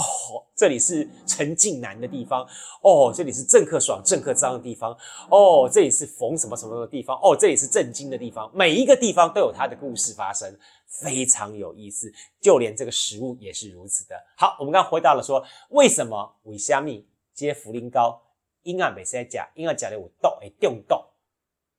[0.55, 2.47] 这里是陈近南的地方，
[2.83, 4.97] 哦，这里是郑克爽、郑克章的地方，
[5.31, 8.51] 哦，这里是冯什么什么的地方，哦，这里是郑经的地方。
[8.55, 12.13] 每一个地方都有它的故事发生，非常有意思。
[12.41, 14.15] 就连这个食物也是如此的。
[14.37, 18.23] 好，我们刚回到了说，为什么为虾米接茯苓糕，
[18.63, 20.97] 婴儿没在讲，婴儿讲的有毒，哎，中毒。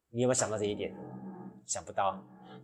[0.10, 0.96] 你有没有想到这一点？
[1.66, 2.18] 想不到。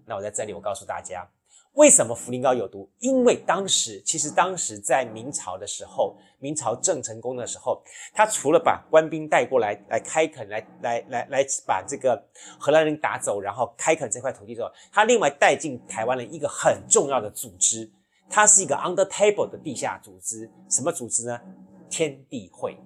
[0.06, 1.30] 那我在这里，我告诉大家。
[1.74, 2.90] 为什么茯苓膏有毒？
[3.00, 7.82] 因为当时，其实当时在明朝的时候，明朝郑成功的时候，
[8.14, 12.24] 他除了把官兵带过来来开垦，来来来来把这个
[12.60, 17.92] 荷兰人打走，然后开垦这块土地之后，他另外带进台湾的一个很重要的组织，
[18.30, 20.50] 它是一个 under table 的地下组织。
[20.70, 21.40] 什么组织呢？
[21.90, 22.78] 天地会。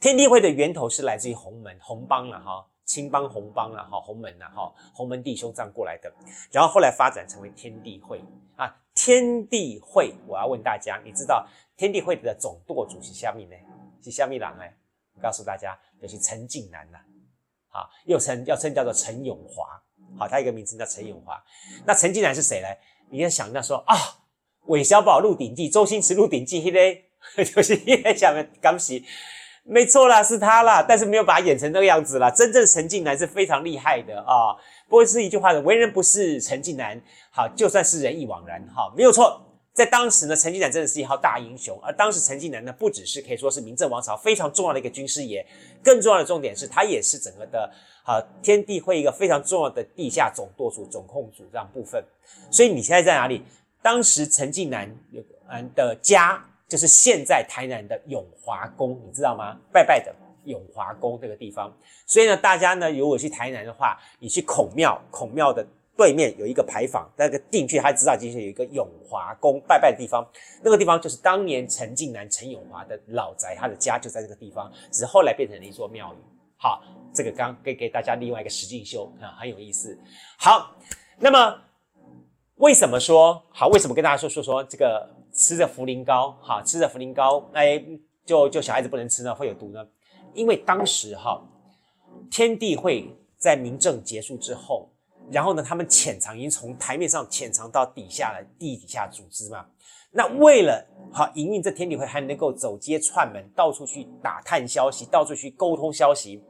[0.00, 2.64] 天地会的源头是来自于洪门洪帮了哈。
[2.88, 6.10] 青帮、红帮啊，哈，洪门呐，哈，洪门弟兄这样过来的，
[6.50, 8.20] 然后后来发展成为天地会
[8.56, 8.74] 啊。
[8.94, 11.46] 天地会，我要问大家，你知道
[11.76, 13.54] 天地会的总舵主是虾米呢？
[14.02, 14.74] 是虾米郎哎？
[15.14, 16.98] 我告诉大家，就是陈近南呐，
[17.68, 19.80] 好，又称要称叫做陈永华，
[20.18, 21.40] 好，他一个名字叫陈永华。
[21.84, 22.66] 那陈近南是谁呢？
[23.10, 23.94] 你要想到说啊，
[24.64, 27.04] 韦小宝《鹿鼎记》，周星驰《鹿鼎记》嘿嘞，
[27.44, 29.04] 就是因为下面刚洗，
[29.70, 32.30] 没错啦，是他啦，但是没有把他演成那个样子啦。
[32.30, 34.56] 真正陈近南是非常厉害的啊，
[34.88, 36.98] 不过是一句话的，为人不是陈近南，
[37.30, 39.44] 好，就算是人亦枉然，哈，没有错。
[39.74, 41.78] 在当时呢，陈近南真的是一号大英雄。
[41.82, 45.46] 而当时陈近南呢，不只是可以说是明郑王朝非常重要的一个军师爷，
[45.84, 47.70] 更重要的重点是他也是整个的
[48.04, 52.02] 啊天地会一个非常重要的地下总舵主、总控组这样部分。
[52.50, 53.44] 所以你现在在哪里？
[53.80, 59.56] 当时陈近南有嗯的家就是现在台南的永华宫，你知道吗？
[59.72, 61.74] 拜拜的永华宫这个地方。
[62.06, 65.66] 所以呢，大家呢如果去台南的话，你去孔庙，孔庙的。
[65.98, 70.24] 对面有一个牌坊，那个进去他知道进去有一个永华宫拜拜的地方，
[70.62, 76.16] 那个地方就是当年陈近南陈永华的老宅，他的家就在这个地方，只是后来变成了一座庙宇。
[76.56, 79.98] 好，这个刚给给大家另外一个实境秀啊，很有意思。
[80.38, 80.70] 好，
[81.18, 81.60] 那么
[82.58, 83.66] 为什么说好？
[83.66, 85.04] 为什么跟大家说说说这个
[85.38, 87.80] 吃着茯苓膏，哈，吃着茯苓膏，哎，
[88.26, 89.86] 就就小孩子不能吃呢，会有毒呢？
[90.34, 91.40] 因为当时哈，
[92.28, 94.90] 天地会在明政结束之后。
[95.30, 99.66] 然后呢，他们潜藏已经从台面上潜藏到底下了，地底下组织嘛。
[100.10, 106.42] 那为了好营运这天地会，还能够走街串门，到处去打探消息，到处去沟通消息。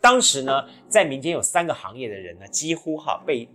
[0.00, 3.48] 当时呢，在民间有三个行业的人呢，几乎哈被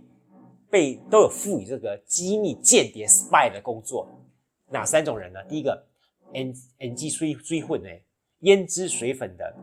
[0.70, 4.08] 被都有赋予这个机密间谍 spy 的工作。
[4.70, 5.40] 哪三种人呢？
[5.48, 5.84] 第一个
[6.32, 8.00] ，N N G 追追混哎，
[8.40, 9.54] 胭脂水粉的。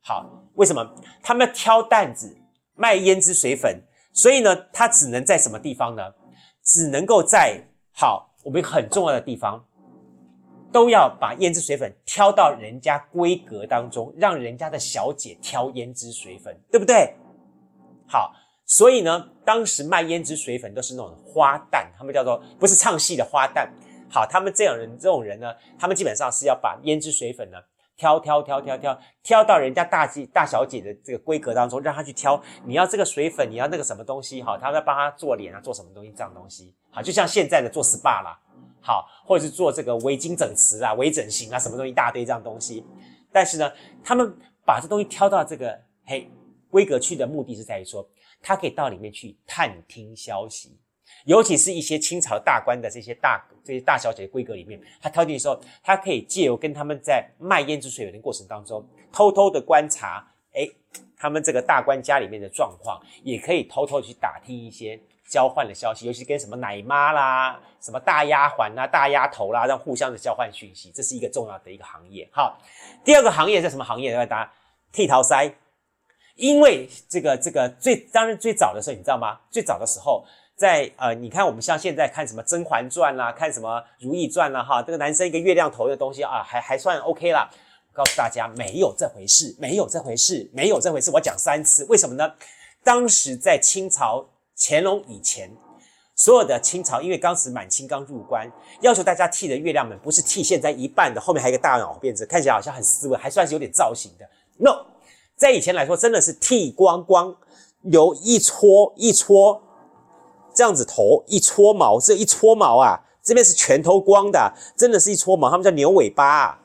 [0.00, 2.36] 好，为什么他们挑担子
[2.74, 3.82] 卖胭脂水粉？
[4.12, 6.02] 所以呢，他只能在什么地方呢？
[6.64, 7.60] 只能够在
[7.92, 9.64] 好我们很重要的地方，
[10.70, 17.14] 都要把胭脂水粉挑到人家闺阁当中，让人家的小姐挑胭脂水粉，对不对？
[18.06, 18.32] 好，
[18.64, 23.68] 所以呢，当时卖胭脂水粉都是那种花旦，他们叫做不是唱戏的花旦。
[24.12, 27.56] 好，他们这样人这种人呢，他们基本上是要把胭脂水粉呢。
[27.94, 32.42] 挑挑挑挑挑挑到人家大姐大小姐的这个规格当中，让他去挑。
[32.64, 34.42] 你要这个水粉，你要那个什么东西？
[34.42, 36.74] 好，他在帮他做脸啊，做什么东西这样东西？
[36.90, 38.40] 好，就像现在的做 SPA 啦，
[38.80, 42.84] 好，或者是做这个微经整瓷啊、微整形啊，什么东西一大堆这样东西。
[43.30, 43.70] 但是呢，
[44.02, 46.28] 他们把这东西挑到这个嘿
[46.70, 48.08] 规格去的目的是在于说，
[48.40, 50.76] 他可以到里面去探听消息。
[51.24, 60.68] 尤其是一些清朝大官的这些大这些大小姐的闺阁里面，他挑进的时候，他可以借由跟他们在卖胭脂水粉的过程当中，偷偷的观察，哎，
[61.16, 72.28] 他们这个大官家里面的状况，也可以偷偷去打听一些交换的消息，尤其跟什么奶妈啦、什么大丫鬟啦、大丫头啦，让互相的交换讯息，这是一个重要的一个行业。
[72.32, 72.58] 好，
[73.04, 74.12] 第二个行业是什么行业？
[74.16, 74.52] 来答
[74.90, 75.54] 剃头塞，
[76.34, 79.38] 因为这个这个最当然最早的时候，你知道吗？
[79.50, 80.24] 最早的时候。
[80.56, 87.50] 在呃，你看我们像现在看什么《甄嬛传》啦，看什么《如懿传》啦，哈，这个男生一个月亮头的东西啊，还还算 OK 啦。
[87.94, 91.10] 告诉大家，没有这回事，没有这回事，没有这回事。
[91.10, 92.32] 我讲三次，为什么呢？
[92.82, 95.50] 当时在清朝乾隆以前，
[96.14, 104.26] 所有的清朝，因为当时满清刚入关，要求大家剃的月亮门不是剃现在一半的，后面还有一个大脑辫子，看起来好像很斯文，还算是有点造型的。
[104.56, 104.86] No，
[105.36, 107.36] 在以前来说，真的是剃光光，
[107.82, 109.60] 有一撮一撮。
[110.54, 115.50] 这样子头一撮毛，这一撮毛啊，这边是全头光的，真的是一撮毛。
[115.50, 116.58] 他们叫牛尾巴啊，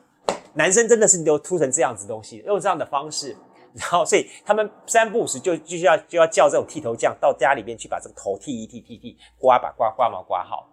[0.54, 3.36] 男生真的是都秃成这样子东西，用这样的方式，
[3.74, 10.68] 然后所以他们三不五时就就要就要叫这种剃头匠到家里面去把这个头剃一剃剃剃，刮把刮刮毛刮好。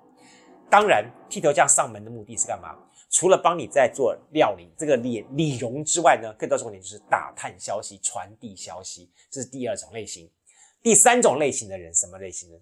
[0.70, 2.76] 当然，剃头匠上门的目的是干嘛？
[3.12, 10.30] 除了帮你在做料理这个理理容之外呢，更多重点就是打探消息、传递消息，这是第二种类型。
[10.82, 12.58] 第三种类型的人，什么类型呢？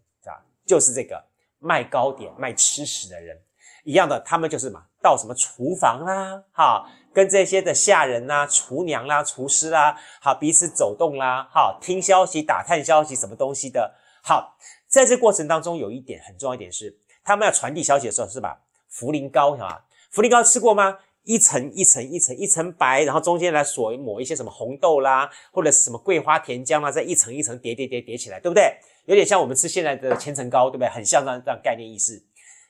[0.66, 1.24] 就是这个
[1.60, 3.42] 卖糕点、卖吃食的人
[3.84, 13.94] 一样的，他们就是嘛，到什么厨房啦，哈，跟这些的下人啦、厨娘啦、厨师啦，好，彼此走动啦，好，听消息、打探消息，什么东西的。
[14.24, 14.56] 好，
[14.88, 18.62] 在这过程当中，有一点很重要一点是，他们要传递消息的时候，是吧？
[18.90, 19.84] 茯苓糕，是吧？
[20.14, 20.98] 茯苓糕吃过吗？
[21.24, 28.78] 一层一层一层一层白，然后中间来锁抹一些什么红豆啦，或者是什么桂花甜浆啦，再一层一层叠叠叠叠起来，对不对？
[29.06, 30.90] 有点像我们吃现在的千层糕，对不对？
[30.90, 32.24] 很像这样这样概念意思。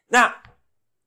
[0.08, 0.34] 那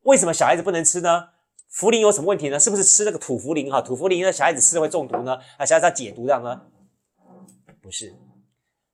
[0.03, 1.29] 为什么小孩子不能吃呢？
[1.73, 2.59] 茯苓有什么问题呢？
[2.59, 3.81] 是不是吃那个土茯苓哈？
[3.83, 5.37] 土茯苓呢，小孩子吃了会中毒呢？
[5.59, 6.63] 啊，小孩子要解毒这样呢？
[7.83, 8.15] 不是，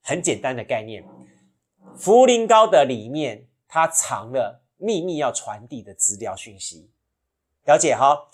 [0.02, 1.04] 很简单的概念。
[1.98, 6.90] 茯苓糕的里面它藏了秘密要传递的资料讯息，
[7.64, 8.28] 了解哈？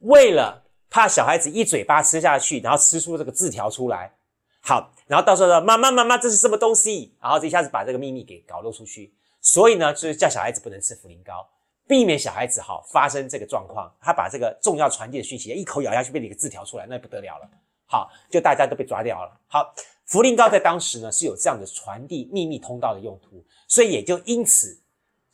[0.00, 4.12] 为了怕小孩子一嘴巴吃下去，然后吃出这个字条出来。
[4.60, 7.16] 好，然后到时候说妈妈妈妈，这是什么东西？
[7.20, 9.14] 然后这一下子把这个秘密给搞露出去。
[9.40, 11.46] 所以呢，就是叫小孩子不能吃茯苓膏，
[11.86, 13.92] 避免小孩子哈发生这个状况。
[14.00, 17.48] 他把这个重要传递的讯息一口咬下去，变成一个字条出来，那不得了了。
[17.86, 19.38] 好，就大家都被抓掉了。
[19.46, 19.74] 好，
[20.08, 24.80] 茯苓膏在当时呢是有这样的传递秘密通道的用途，所以也就因此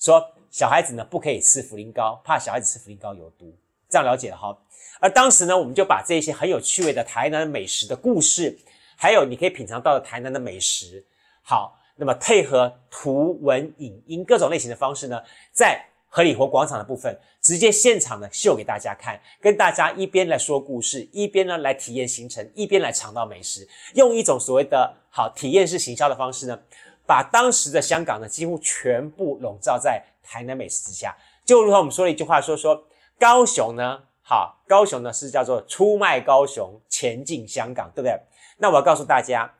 [0.00, 3.52] 说小孩子呢不可以吃茯苓膏，怕小孩子吃茯苓膏有毒。
[3.88, 4.56] 这样了解了哈。
[5.00, 8.58] 而当时呢，我们就把这些很有趣味的台南美食的故事，
[8.96, 11.04] 还有你可以品尝到的台南的美食，
[11.42, 11.76] 好。
[11.96, 26.58] 那么配合图文影音各种类型的方式呢，在合理活广场的部分，直接现场呢秀给大家看，跟大家一边来说故事，一边呢来体验行程，一边来尝到美食，用一种所谓的好体验式行销的方式呢，
[27.06, 31.16] 把当时的香港呢几乎全部笼罩在台南美食之下。
[31.44, 32.84] 就如同我们说了一句话说说，
[33.18, 38.16] 高雄呢，好，高雄呢是叫做出卖高雄，前进香港，对不对？
[38.58, 39.52] 那我要告诉大家。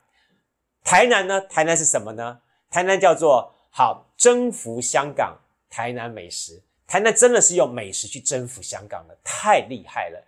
[0.83, 1.41] 台南呢？
[1.41, 2.39] 台南是什么呢？
[2.69, 5.37] 台南叫做好征服香港，
[5.69, 6.63] 台南美食。
[6.87, 10.25] 台南真的是用美食去征服香港的，太厉害了。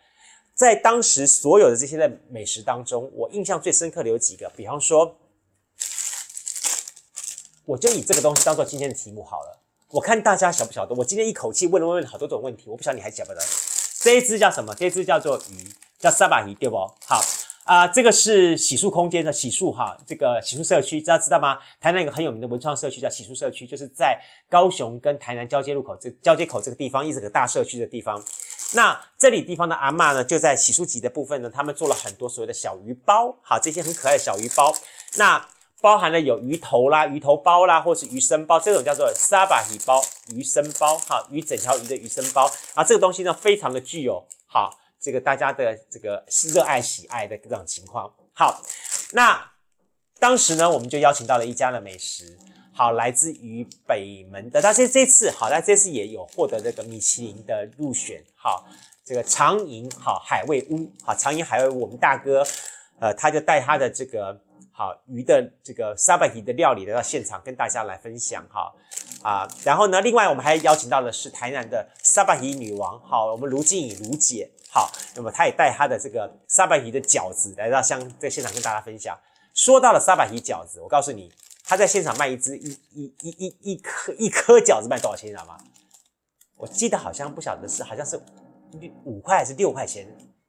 [0.53, 5.17] 在当时所有的这些的美食当中，我印象最深刻的有几个，比方说，
[7.65, 9.62] 我就以这个东西当做今天的题目好了。
[9.93, 10.95] 我看大家晓不晓得？
[10.95, 13.41] 我今天一口气问了问了好多种问题，我不晓得你还晓不晓得？
[14.01, 14.73] 这一只叫什么？
[14.73, 16.75] 这一只叫做鱼，叫沙巴鱼，对不？
[17.05, 17.23] 好。
[17.65, 21.59] 啊、这个是洗漱空间的洗漱哈，这个洗漱社区，大家知道吗？
[21.79, 28.21] 台南有个很有名的文创社区叫洗漱社区，就是在高雄跟台南交接路口这交接口这个地方，一整个大社区的地方。
[28.73, 34.73] 那这里地方的阿嬷呢，就在洗漱级的部分呢，他们做了很多所谓的小鱼包，好，这些很可爱的小鱼包，
[35.15, 35.47] 那
[35.83, 40.01] 包含了有鱼头啦、鱼头包啦，或是鱼身包，这种叫做沙巴鱼包、
[40.33, 44.79] 鱼身包，哈，鱼整条鱼的鱼身包，啊，这个东西呢，非常的具有好。
[45.01, 48.61] 这个大家的这个热爱喜爱的这种情况，好，
[49.11, 49.51] 那
[50.17, 52.39] 当时呢，我们就邀请到了一家的美食，
[52.71, 58.65] 好，来自于北门的，但是这次好，那这次也有获得这个米其林的入选，好，
[59.03, 62.41] 这个长营好海味屋，好长营海味屋，我们大哥，
[63.01, 64.39] 呃，他就带他的这个
[64.75, 68.73] 好鱼的这个沙巴鱼的料理来到现场跟大家来分享，哈
[69.21, 74.49] 啊，然后呢，另外我们还邀请到的是台南的沙巴鱼女王，好，我们卢静怡卢姐。
[74.71, 79.15] 好，那么她也带她的这个沙白鱼的饺子来到香在现场跟大家分享。
[79.53, 81.31] 说到了沙白鱼饺子，我告诉你，
[81.63, 85.59] 她在现场卖一只一一一一一颗一颗饺子卖多少钱，你知道吗？
[86.57, 88.19] 我记得好像不晓得是好像是
[89.03, 90.07] 五块还是六块钱，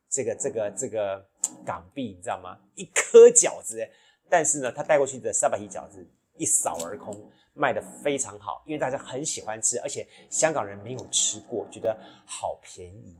[0.08, 1.22] 这个这个这个
[1.66, 2.56] 港币，你知道吗？
[2.76, 3.87] 一颗饺子，
[4.28, 6.06] 但是呢，他带过去的沙巴提饺子
[6.37, 7.14] 一扫而空，
[7.52, 13.16] 卖得非常好，因为大家很喜欢吃，而且香港人没有吃过，觉得好便宜。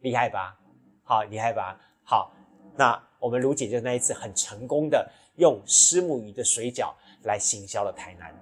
[0.00, 0.56] 厉害吧？
[1.02, 1.80] 好，厉害吧？
[2.04, 2.32] 好，
[2.76, 8.32] 那我们卢姐就那一次很成功的用虱目鱼的水饺来行销了台南。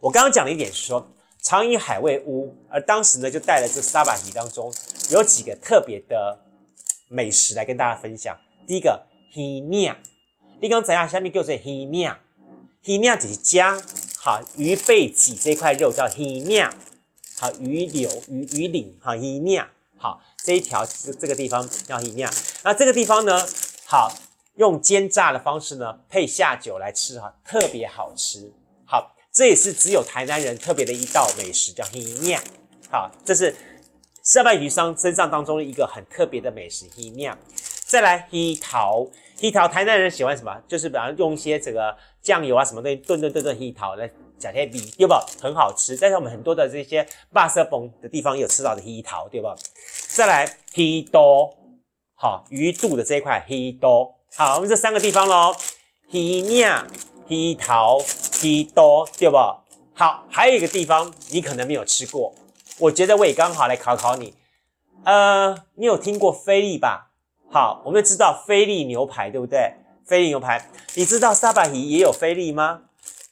[0.00, 1.06] 我刚刚讲了一点是说
[1.40, 4.72] 长营海味屋，而当时呢就带了这沙巴提当中
[5.10, 6.38] 有几个特别的
[7.08, 8.36] 美食来跟大家分享。
[8.66, 9.96] 第一个黑面，
[10.62, 11.08] 你刚怎样？
[11.08, 12.16] 下面叫做鱼面，
[12.84, 13.82] 鱼面就是将
[14.16, 16.70] 好鱼背脊这块肉叫鱼面，
[17.36, 19.66] 好鱼柳鱼鱼鳞好鱼面。
[19.96, 23.44] 好，这一条这这个地方叫一酿，那这个地方呢，
[23.86, 24.14] 好
[24.54, 28.52] 用煎炸的方式呢，配下酒来吃哈，特别好吃。
[28.84, 32.40] 好，这也是只有台南人特别的一道美食，叫一酿。
[32.88, 33.52] 好，这是
[34.22, 37.36] 沙白鱼商身上当中的一个很特别的美食，一酿。
[37.92, 39.06] 再来黑桃，
[39.38, 40.62] 黑桃台南人喜欢什么？
[40.66, 44.10] 就是比方用一些这个酱油啊什么东西炖炖炖炖黑桃来。
[44.38, 45.22] 假天比对吧？
[45.42, 49.54] 很好吃，但是我们很多的这些巴色崩的地方有吃到的黑桃，对吧？
[50.08, 51.54] 再来黑多，
[52.14, 55.54] 好鱼肚的这一块黑多，好，我们这三个地方喽，
[56.10, 56.74] 黑面、
[57.28, 57.98] 黑桃、
[58.40, 59.62] 黑多，对吧？
[59.92, 62.34] 好，还有一个地方你可能没有吃过，
[62.78, 64.32] 我觉得我也刚好来考考你，
[65.04, 67.10] 呃，你有听过菲力吧？
[67.52, 69.74] 好，我们知道菲力牛排，对不对？
[70.06, 72.84] 菲力牛排，你知道沙巴鱼也有菲力吗？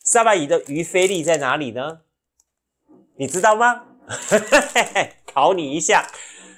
[0.04, 2.00] 沙巴鱼的鱼菲力在哪里呢？
[3.16, 3.84] 你知道吗？
[5.32, 6.06] 考你一下，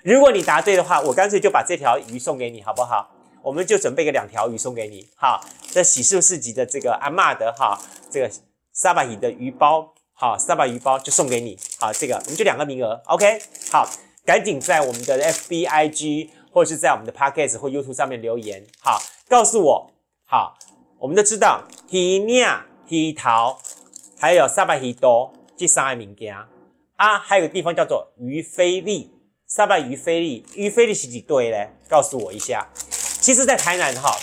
[0.02, 3.10] 如果你答对的话，我干脆就把这条鱼送给你，好不好？
[3.44, 5.08] 我们就准备个两条鱼送给你。
[5.14, 8.28] 好，这洗漱市集的这个阿嬷的哈，这个
[8.72, 11.56] 沙巴鱼的鱼包，好，沙巴鱼包就送给你。
[11.78, 13.40] 好，这个我们就两个名额，OK？
[13.70, 13.88] 好，
[14.26, 19.90] 赶紧在我们的 FB、IG 或者是在我们的 Podcast 或 YouTube 上面留言，好，告诉我。
[20.24, 20.56] 好，
[20.98, 22.48] 我们都知道，鱼面。
[22.88, 23.56] 鱼头，
[24.18, 26.36] 还有沙白鱼多，这三个物件
[26.96, 29.10] 啊，还有个地方叫做鱼菲力，
[29.46, 31.70] 沙巴鱼菲力，鱼菲力是几对嘞？
[31.88, 32.68] 告诉我一下。
[32.74, 34.14] 其实，在台南哈，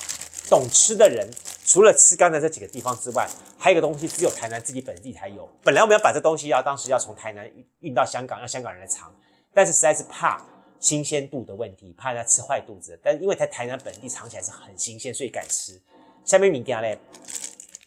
[0.52, 1.28] 懂吃的人
[1.66, 3.28] 除了吃刚才这几个地方之外，
[3.58, 5.50] 还有一个东西只有台南自己本地才有。
[5.64, 7.50] 本来我们要把这东西要当时要从台南
[7.80, 9.12] 运到香港，让香港人来尝，
[9.52, 10.40] 但是实在是怕
[10.80, 13.00] 新鲜度的问题，怕它吃坏肚子。
[13.04, 15.80] 但因为在台南本地尝起来是很新鲜，所以敢吃。
[16.26, 16.98] 下面你给他嘞，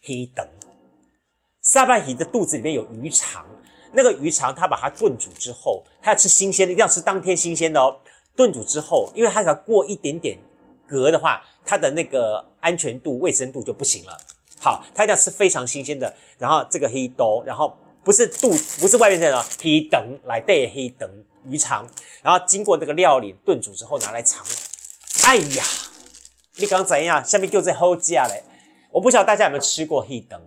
[0.03, 0.45] 黑灯
[1.61, 3.45] 沙巴鱼的肚子里面有鱼肠。
[3.93, 7.95] 那个鱼肠，它把它炖煮之后，它要吃新鲜的，一定要吃当天新鲜的哦。
[8.35, 10.37] 炖煮之后，因为它只要过一点点
[10.87, 14.17] 隔的话，它的那个安全度、卫生度就不行了。
[14.59, 16.11] 好，它一定要吃非常新鲜的。
[16.39, 18.49] 然后这个黑豆，然后不是肚，
[18.81, 21.07] 不是外面这种黑等来带黑灯
[21.45, 21.87] 鱼肠，
[22.21, 24.45] 然后经过这个料理炖煮之后拿来尝。
[25.25, 25.63] 哎呀，
[26.57, 27.23] 你刚怎样？
[27.23, 28.43] 下面就在后架嘞。
[28.91, 30.39] 我不晓得大家有没有吃过黑等，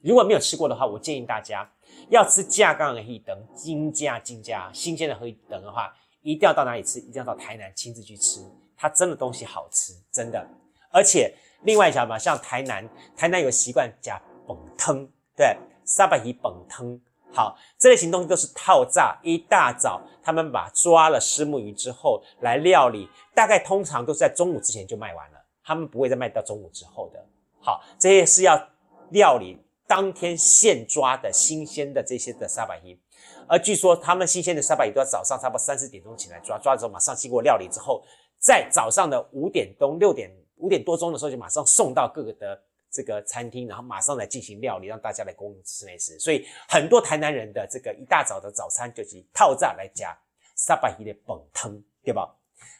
[0.00, 1.70] 如果没有吃过的话，我建议大家。
[2.10, 6.98] 要吃架杠的黑灯，金价金价新鲜的黑灯的话，一定要到哪里吃？
[7.00, 8.40] 一定要到台南亲自去吃，
[8.76, 10.46] 它真的东西好吃，真的。
[10.90, 11.34] 而且
[11.64, 16.98] 另外一条嘛，像台南，台南有习惯加本汤，对，沙巴鱼本汤。
[17.32, 27.24] 好，这类型东西都是套炸，一大早他们把抓了虱目鱼之后来料理，大概通常都是在中午之前就卖完了，他们不会再卖到中午之后的。
[27.60, 28.68] 好，这些是要
[29.10, 29.58] 料理。
[29.86, 33.00] 当天现抓的新鲜的这些的沙白鱼，
[33.46, 38.04] 而据说他们新鲜的沙白鱼都要早上差不多三四点钟起来抓，抓的时候马上经过料理之后，
[38.38, 46.18] 在早上的五点钟、六点、五点多钟的时候就马上送到各个的这个餐厅，然后马上来进行料理，让大家来供应吃美食。
[46.18, 50.16] 所以很多台南人的这个一大早的早餐就是套炸来加
[50.56, 52.34] 沙巴鱼的本汤，对吧？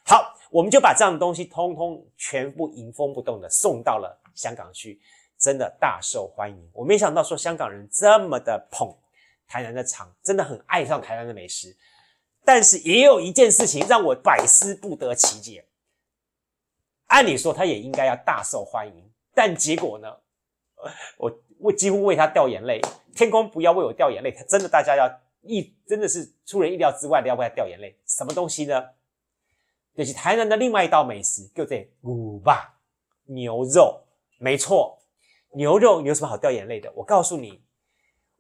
[0.05, 5.01] 好，我们就把这样的东西通通全部原封不动的送到了香港去。
[5.39, 8.93] 真的大受欢迎，我没想到说香港人这么的捧
[9.47, 11.77] 台南的场，真的很爱上台南的美食。
[12.45, 15.65] 但是也有一件事情让我百思不得其解。
[17.07, 20.12] 按理说他也应该要大受欢迎，但结果呢？
[21.16, 22.80] 我我几乎为他掉眼泪。
[23.14, 25.09] 天公不要为我掉眼泪，他真的大家要
[25.43, 27.97] 意真的是出人意料之外的要为他掉眼泪。
[28.05, 28.84] 什么东西呢？
[29.95, 32.80] 就是台南的另外一道美食，叫做五霸
[33.26, 34.03] 牛肉，
[34.41, 34.99] 没错。
[35.53, 36.93] 牛肉你有什么好掉眼泪的？
[36.97, 37.62] 我告诉你，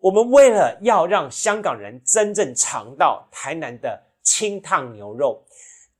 [0.00, 5.46] 我们为了要让香港人真正尝到台南的清汤牛肉，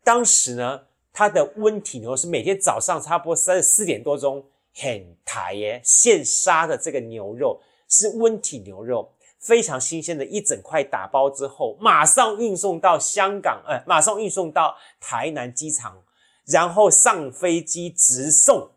[0.02, 4.44] 当时呢，它的温体牛肉是每天早上差不多三四点多钟
[4.80, 16.04] 很台耶现杀的这个牛肉是温体牛肉，非常新鲜的一整块打包之后，马上运送到香港，呃，马上运送到台南机场，
[16.46, 18.70] 然后上飞机直送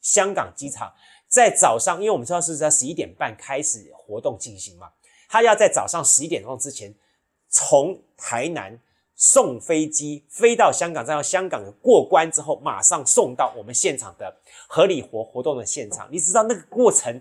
[0.00, 0.92] 香港机场。
[1.28, 4.90] 在早上，因为我们知道是在十一点半开始活动进行嘛，
[5.28, 6.94] 他要在早上十一点钟之前
[7.50, 8.80] 从台南
[9.18, 14.34] 送飞机飞到香港，再到香港过关之后，马上送到我们现场的
[14.66, 16.08] 合理活活动的现场。
[16.10, 17.20] 你知道那个过程，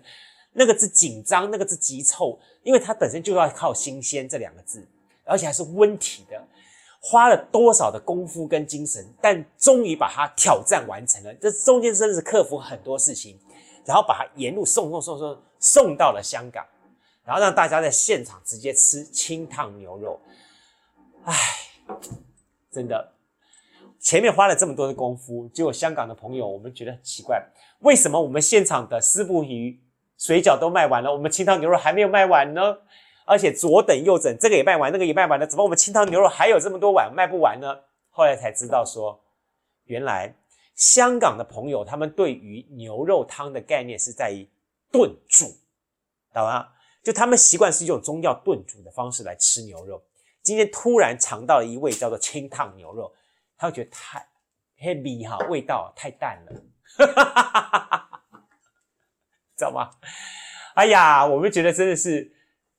[0.53, 4.87] 那个字紧张，那个字急凑，因为它本身就要靠新鲜这两个字，
[5.25, 6.41] 而且还是温体的，
[7.01, 11.33] 花了多少的功夫跟精神，但终于把它挑战完成了。
[11.33, 13.37] 这中间真的是克服很多事情。
[13.85, 16.65] 然后把它沿路送送送送送到了香港，
[17.23, 20.19] 然后让大家在现场直接吃清汤牛肉。
[21.23, 21.33] 唉，
[22.71, 23.13] 真的，
[23.99, 27.43] 前面花了这么多的功夫，结果香港的朋友我们觉得很奇怪，
[27.79, 29.79] 为什么我们现场的虱目鱼
[30.17, 32.77] 水饺都卖完了，我们清汤牛肉还没有卖完呢？
[33.25, 37.79] 而且左等右等，这个也卖完，那个也卖完了，怎么我们清汤牛肉还有这么多碗卖不完呢？
[38.09, 39.23] 后来才知道说，
[39.85, 40.35] 原来。
[40.75, 44.47] 香港的朋友，他们对于牛肉汤的概念是在于
[44.91, 45.45] 炖煮，
[46.31, 46.67] 懂吗？
[47.01, 49.99] 就他们习惯是一种中药炖煮的方式来吃牛肉。
[50.47, 53.13] 今天突然尝到了一味叫做清汤牛肉，
[53.57, 54.25] 他会觉得太
[54.79, 56.53] heavy 哈，味道太淡了，
[59.57, 59.89] 知道吗？
[60.75, 62.31] 哎呀，我们觉得真的是，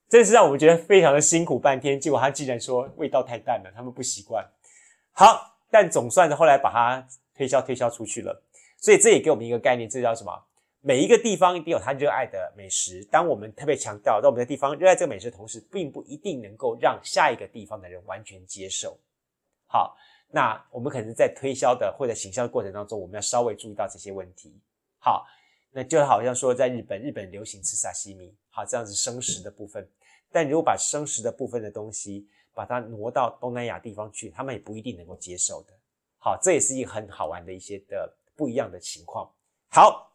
[0.08, 2.00] 真的是让我们觉得非常的辛苦半天。
[2.00, 4.50] 结果他竟然说味道太淡了，他们不习惯。
[5.12, 7.06] 好，但总算是后来把它。
[7.34, 8.42] 推销推销出去了，
[8.78, 10.47] 所以这也给我们一个概念，这叫什么？
[10.80, 13.04] 每一个地方一定有他热爱的美食。
[13.10, 18.96] 当我们特别强调在我们的地方热爱这个美食的同时，并不一定能够让下一个地方的人完全接受。
[19.66, 19.96] 好，
[20.28, 24.54] 那我们可能在推销的或者行销的过程当中，我们要稍微注意到这些问题。
[24.98, 25.26] 好，
[25.70, 29.86] 那就好像说在日本，日本流行吃沙西米，好，这样子生食的部分。
[30.30, 35.72] 但如果把生食的部分的东西把它挪到东南亚地方去，他们也不一定能够接受的。
[36.18, 39.30] 好，这也是一个很好玩的一些的不一样的情况。
[39.70, 40.07] 好，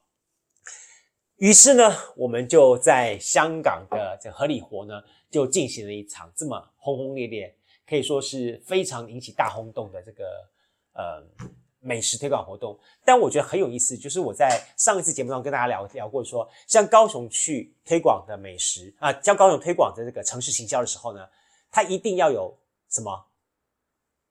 [1.38, 1.84] 于是呢，
[2.16, 7.54] 我们就在香港的这合理活呢，就进行了一场这么轰轰烈烈、
[7.88, 10.24] 可以说是非常引起大轰动的这个
[10.94, 11.24] 呃
[11.80, 12.80] 美食推广活动。
[13.04, 21.28] 但我觉得很有意思，就是我在上一次节目中跟大家聊聊过说，像高雄去推广的美食啊，将高雄推广的这个城市行销的时候呢，
[21.72, 22.58] 它一定要有
[22.90, 23.26] 什么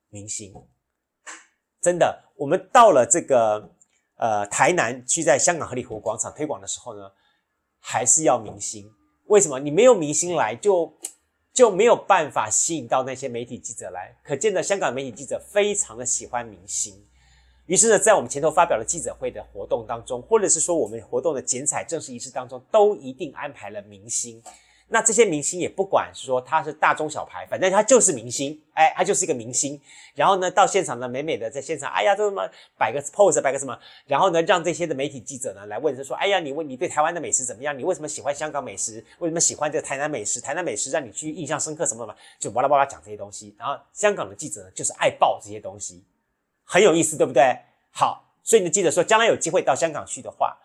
[0.08, 0.54] 明星。
[1.82, 3.74] 真的，我们到了这个
[4.22, 7.10] 呃台南去在香港合理活广场推广的时候呢，
[7.80, 8.88] 还是要明星。
[9.26, 9.58] 为什么？
[9.58, 10.94] 你没有明星来就。
[11.54, 16.94] 就没有办法吸引到那些媒体记者来，可见的香港媒体记者非常的喜欢明星。
[17.66, 24.42] 于是呢，在我们前头发表的记者会的活动当中，或者是说我们活动的剪彩正式仪式当中，都一定安排了明星。
[24.92, 29.80] 那这些明星也不管是说他是大中小牌，反正他就是明星，哎，他就是一个明星。
[30.14, 33.76] 然后呢，到现场呢，美美的在现场，哎呀，这什么摆个 pose，摆个什么，
[34.06, 37.76] 然后呢，让这些的媒体记者呢来问，就说，哎呀，你问你对台湾的美食怎么样？
[37.76, 39.02] 你为什么喜欢香港美食？
[39.18, 40.38] 为什么喜欢这个台南美食？
[40.40, 42.14] 台南美食让你去印象深刻什么什么？
[42.38, 43.56] 就巴拉巴拉讲这些东西。
[43.58, 46.04] 然后香港的记者呢，就是爱报这些东西，
[46.64, 47.56] 很有意思，对不对？
[47.90, 50.58] 好，所以你记得说，将来有机会到香港去的话。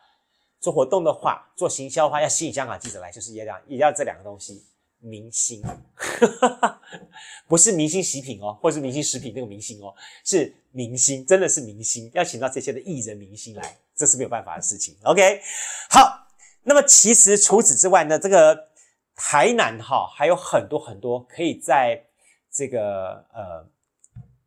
[0.59, 4.65] 做活动的话，做行销的话，要吸引香港记者来，就是也要也要这两个东西，
[4.99, 5.61] 明星，
[7.47, 9.93] 不是明星食品哦，或是明星食品那个明星哦，
[10.25, 14.97] 是明星，真的是明星，要请到这些的艺人明星来，这是没有办法的事情。
[15.03, 15.41] OK，
[15.89, 16.27] 好，
[16.63, 18.69] 那么其实除此之外呢，这个
[19.15, 22.03] 台南哈还有很多很多可以在
[22.51, 23.65] 这个呃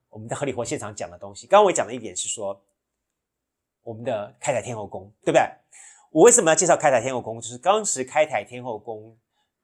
[0.08, 1.46] 我们的合理活现场讲的东西。
[1.46, 2.61] 刚刚我讲的一点是说，
[3.82, 5.42] 我们的开台天后宫，对不对？
[6.11, 7.40] 我为什么要介绍开台天后宫？
[7.40, 9.16] 就是当时开台天后宫，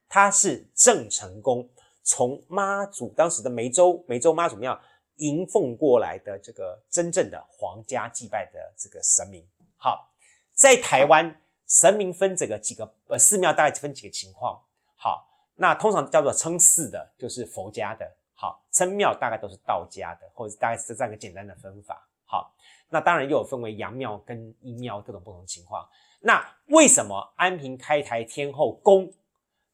[0.08, 1.68] 它是郑成功
[2.04, 4.80] 从妈祖当时的梅州梅州妈祖庙
[5.16, 9.44] 迎奉过来的这个真正的皇家祭拜的这个神明。
[9.76, 10.08] 好，
[10.52, 14.62] 在台湾神明分这个几个呃寺庙大概分几个情况。
[14.94, 15.26] 好，
[15.56, 22.08] 那通常叫做称寺的，就是佛家的；好，称庙大概都是道家的，或者大概是这样一个简单的分法。
[22.24, 22.54] 好，
[22.88, 25.84] 那当然又有分为阳庙跟阴庙各种不同情况。
[26.26, 29.14] 那为什么安平开台天后宫，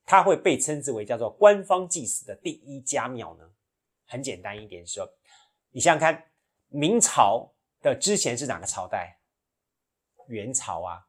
[0.04, 3.50] 它会被称之为叫做官方祭祀的第一家庙呢？
[4.06, 5.10] 很简单一点说，
[5.70, 6.30] 你想想看，
[6.68, 7.50] 明朝
[7.80, 9.18] 的之前是哪个朝代？
[10.26, 11.06] 元朝啊，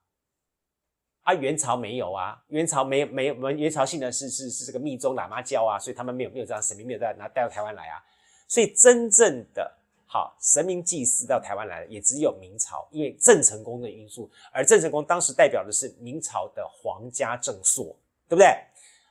[1.23, 8.01] 啊元朝没有啊，元朝没有没有，元朝信的是是是这个密宗喇嘛教啊，所以他们没有没有这样神明，没有带拿带到台湾来啊，
[8.47, 9.79] 所以真正的。
[10.13, 17.85] 好，神明祭祀到台湾来了，也只有明朝，因为郑成功的因素，而郑成功当时代表的是明朝的皇家正朔，
[18.29, 18.47] 对不对？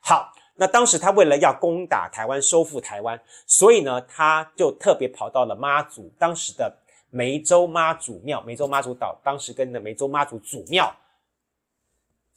[0.01, 6.73] 好，那当时他为了要攻打台湾，收复台湾，所以呢，他就特别跑到了妈祖当时的
[7.11, 10.95] 梅州妈祖庙，梅州妈祖岛，当时跟的梅州妈祖祖庙。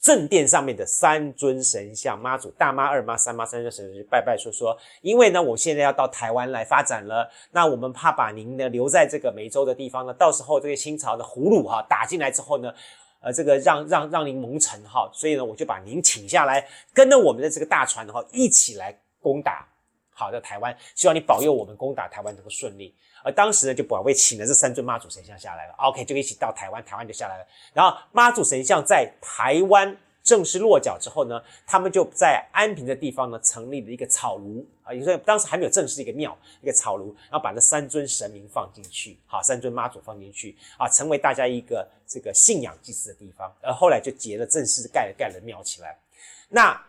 [0.06, 12.72] 正殿上面的三尊神像，妈祖、大妈、二妈、三妈三尊神像，拜拜说说，因为呢，我现在要到台湾来发展了，那我们怕把您呢留在这个梅州的地方呢，到时候这个清朝的俘虏哈打进来之后呢，
[13.20, 19.66] 呃，这个让让让您蒙尘哈，所以呢，我就把您请下来，跟着我们的这个大船哈一起来攻打
[20.10, 22.94] 好的台湾，希望你保佑我们攻打台湾这个顺利。
[23.26, 27.46] 而当时呢，就保卫请了这三尊妈祖神像下来了，OK，就一起到台湾，台湾就下来了。
[27.74, 43.52] 然后妈祖神像在台湾正式落脚之后呢，他们就在安平的地方呢，成立了一个草庐啊，也就是当时还没有正式一个庙，一个草庐，然后把这三尊神明放进去，好，三尊妈祖放进去啊，成为大家一个这个信仰祭祀的地方。
[43.60, 45.98] 而后来就结了正式盖了盖了庙起来。
[46.48, 46.80] 那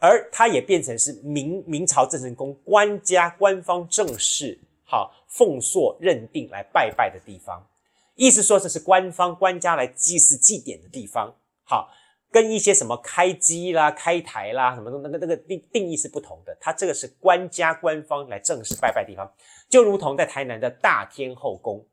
[0.00, 4.58] 而它也变成是明明朝郑成功官家官方正式。
[4.86, 7.66] 好，奉塑认定来拜拜的地方，
[8.14, 11.34] 意思说这是官方官家来祭祀祭典的地方。
[11.64, 11.90] 好，
[12.30, 16.56] 跟一些什么开机啦、开台啦什么的那个那个定定义是不同的。
[16.60, 19.28] 它这个是官家官方来正式拜拜地方，
[19.68, 21.84] 就如同在台南的大天后宫。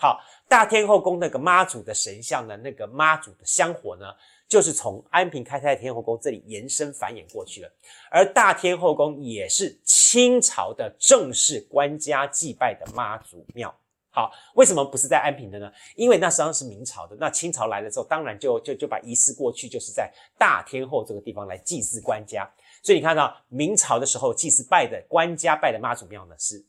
[0.00, 4.06] 好，大天后宫那个妈祖的神像呢，那个妈祖的香火呢，
[4.48, 7.70] 就是从安平开泰天后宫这里延伸繁衍过去了。
[8.10, 9.78] 而大天后宫也是。
[10.08, 13.78] 清朝的正式官家祭拜的妈祖庙，
[14.08, 15.70] 好，为什么不是在安平的呢？
[15.96, 22.50] 因为那实际上是明朝的，那清朝来了之后，当然就就就把仪式过去，就是在大天后这个地方来祭祀官家。
[22.82, 26.64] 所以你看到明朝的时候祭祀拜的官家拜的妈祖庙呢，是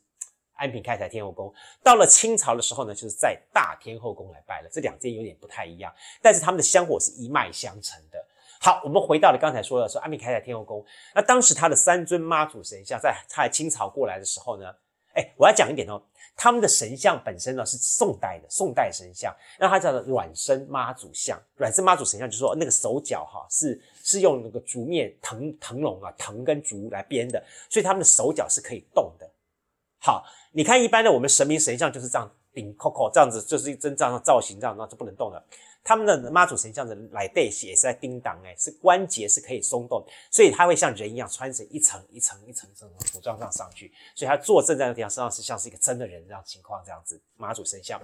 [0.60, 1.50] 安平开台天后宫；
[1.82, 4.68] 到了清朝的时候呢，就是在大天后宫来拜了。
[4.70, 5.90] 这两间有点不太一样，
[6.20, 8.22] 但是他们的香火是一脉相承的。
[8.60, 10.84] 好，我们回到了刚才说的说安平开台天后宫。
[11.14, 14.66] 那当时他的三尊妈祖神像在在清朝过来的时候呢，
[15.14, 15.98] 哎，我要讲一点哦，
[16.36, 21.40] 他们的神像本身呢是宋代的宋代神像，那它叫做软身妈祖像。
[21.56, 29.26] 软身妈祖神像就是说那个手脚哈是是用那个竹篾藤藤笼啊藤跟竹来编的，所以他们的手脚是可以动的。
[30.00, 35.44] 好，你看一般的我们神明神像就是这样顶扣扣这样子，就是一尊这样的造型，这样那就不能动了。
[35.82, 47.98] 他们的妈祖神像的来对也是在叮当哎，是关节是可以松动，所以它会像人一样穿成一层一层一层这种服装上上去，所以他坐正在那地方，实际上是像是一个真的人这样情况这样子妈祖神像。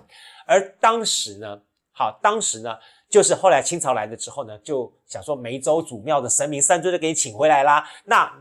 [0.47, 1.61] 而当时呢，
[1.93, 2.79] 好，当时呢，
[3.11, 8.33] 就是后来清朝来了之后呢，就想说梅州祖庙的神明三尊就给你请回来啦，那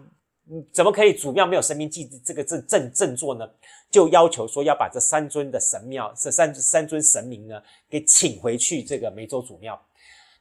[0.71, 3.49] 怎么可以祖庙没有神明祭这个正正正座呢？
[3.89, 9.79] 就要求说要把这三尊的神庙，这三三尊神明呢，给请回去这个梅州祖庙。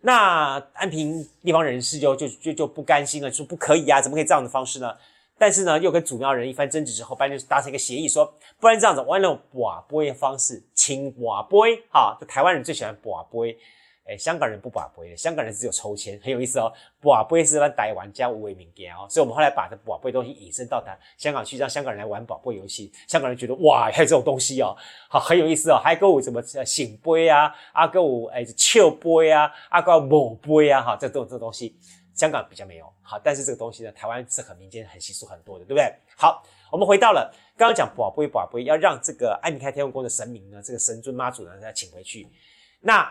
[0.01, 4.95] 那安平地方人士就就就就不甘心了，说不可以啊，怎么可以这样的方式呢？
[5.39, 13.59] 但是呢，又跟祖庙人一番争执之后，反正就达成一个协议说，不然这样子，我用那种跋杯的方式，请跋杯，哈，就台湾人最喜欢跋杯。
[14.07, 16.71] 哎，香港人不把杯的，香港人只有抽签，很有意思哦。
[17.01, 22.93] 把杯是让台湾加五位民间哦，所以我们后来把这把杯东西引申到台香港去，让香港人来玩跋杯游戏。
[23.09, 24.77] 香港人觉得哇，还有这种东西哦，
[25.09, 25.81] 好很有意思哦。
[25.83, 31.75] 还有什么醒杯啊，阿哥五哎笑杯啊，阿哥某杯啊，哈，这这种这东西，
[32.13, 32.93] 香港比较没有。
[33.01, 35.91] 好，但是这个东西呢，台湾是很民间很习俗很多的，对不对？
[36.15, 42.29] 好，我们回到了刚刚讲跋杯跋杯，要让这个安平开天后宫的神明呢，这个神尊妈祖呢，要请回去，
[42.81, 43.11] 那。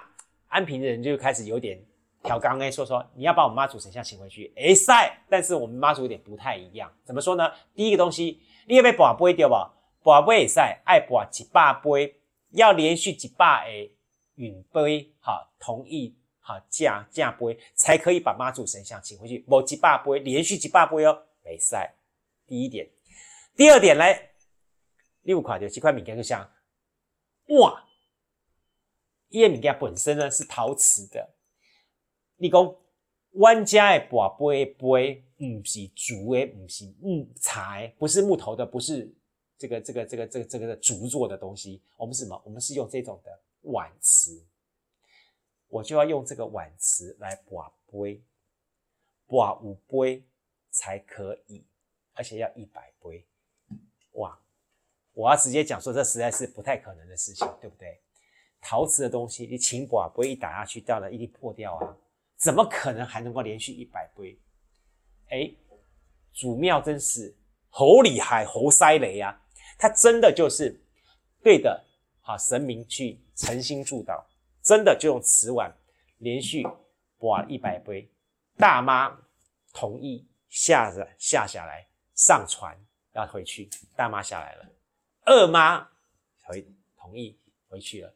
[0.54, 1.84] 安平的人就开始有点
[2.22, 5.12] 调缸哎，说说你要把我们妈祖神像请回去，哎塞！
[5.28, 7.52] 但是我们妈祖有点不太一样，怎么说呢？
[7.74, 9.74] 第一个东西，你要被跋杯对吧？
[10.04, 12.16] 跋杯塞爱跋几百杯，
[12.52, 13.92] 要连续几百个
[14.36, 19.44] 允杯，好同意好驾驾杯，才可以把妈祖神像请回去。
[19.48, 21.94] 某几百杯，连续几百杯哦，没塞。
[22.46, 22.88] 第一点，
[23.56, 24.30] 第二点嘞，
[25.24, 26.48] 六块就几块米，就像
[27.48, 27.84] 哇。
[29.34, 31.28] 伊个物件本身呢是陶瓷的，
[32.36, 32.76] 你讲
[33.32, 39.12] 阮家的跋杯杯，不是竹的，不是木材，不是木头的，不是
[39.58, 41.82] 这个这个这个这个这个竹做的东西。
[41.98, 42.40] 我们是什么？
[42.46, 44.46] 我们是用这种的碗瓷，
[45.68, 48.22] 我就要用这个碗瓷来跋杯，
[49.28, 50.24] 跋五杯
[50.70, 51.66] 才可以，
[52.14, 53.26] 而且要一百杯。
[54.12, 54.40] 哇！
[55.14, 58.00] 我要直接讲说，这实在是不太可能的事情，对不对？
[58.64, 61.96] 陶瓷的东西，你请把杯一打下去，掉了一定破掉啊！
[62.38, 64.40] 怎么可能还能够连续一百杯？
[65.30, 65.52] 哎，
[66.32, 67.36] 祖庙真是
[67.70, 69.40] 猴里海猴塞雷呀！
[69.78, 70.80] 他真的就是
[71.44, 71.84] 对的，
[72.22, 74.24] 好神明去诚心祝祷，
[74.62, 75.74] 真的就用瓷碗
[76.20, 76.64] 连续
[77.20, 78.10] 把一百杯。
[78.56, 79.20] 大妈
[79.74, 82.78] 同意下着下下来上船
[83.14, 84.66] 要回去，大妈下来了，
[85.26, 85.88] 二妈
[86.44, 87.38] 回同意
[87.68, 88.14] 回去了。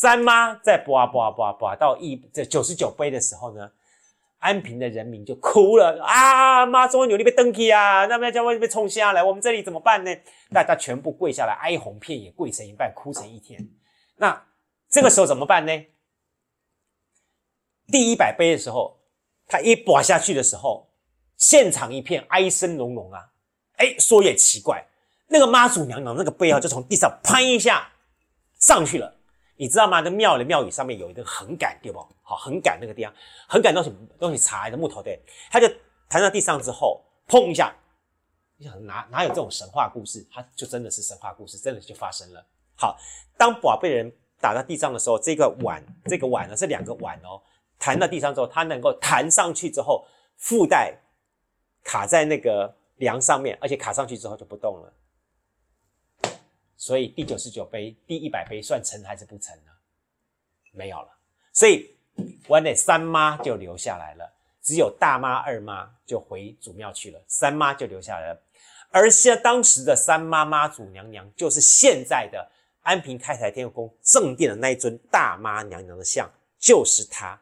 [0.00, 3.70] 三妈在拔拔拔拔到一这九十九杯的时候呢，
[4.38, 6.64] 安平的人民就哭了啊！
[6.64, 8.06] 妈，终于有你被登基啊！
[8.06, 10.10] 那么叫我被冲下来，我们这里怎么办呢？
[10.54, 13.68] 大家全部跪下来，哀鸿遍野，跪成一半，哭成一天。
[14.16, 14.42] 那
[14.88, 15.84] 这个时候怎么办呢？
[17.92, 19.02] 第一百杯的时候，
[19.46, 20.90] 他一拔下去的时候，
[21.36, 23.20] 现场一片哀声隆隆啊！
[23.76, 24.82] 哎，说也奇怪，
[25.26, 27.92] 那个妈祖娘娘那个杯啊，就从地上啪一下
[28.58, 29.19] 上去了。
[29.60, 30.00] 你知道吗？
[30.00, 31.98] 那庙的庙宇上面有一个横杆，对不？
[32.22, 33.12] 好，横杆那个地方，
[33.46, 35.68] 横杆东西东西插的木头对，它就
[36.08, 37.70] 弹到地上之后，砰一下，
[38.56, 40.26] 你想哪哪有这种神话故事？
[40.32, 42.42] 它就真的是神话故事，真的就发生了。
[42.74, 42.98] 好，
[43.36, 47.42] 当宝贝人打到地上的时候，这个碗，这个碗呢是两个碗哦，
[47.78, 50.06] 弹到地上之后，它能够弹上去之后，
[50.38, 50.98] 附带
[51.84, 54.90] 卡在那个梁上面，而且卡上去之后就不动了。
[56.80, 59.70] 所以第九十九杯，第一百杯算成还是不成呢？
[60.72, 61.08] 没有了。
[61.52, 61.94] 所以
[62.48, 68.40] 我的三妈就留下来了，只有大妈、二妈就回祖庙去了，三妈就留下来了。
[68.88, 72.50] 而现当时的三妈妈祖娘娘，就是现在的
[72.80, 77.38] 安平开台天后宫正殿的那一尊大妈娘娘的像，就是她。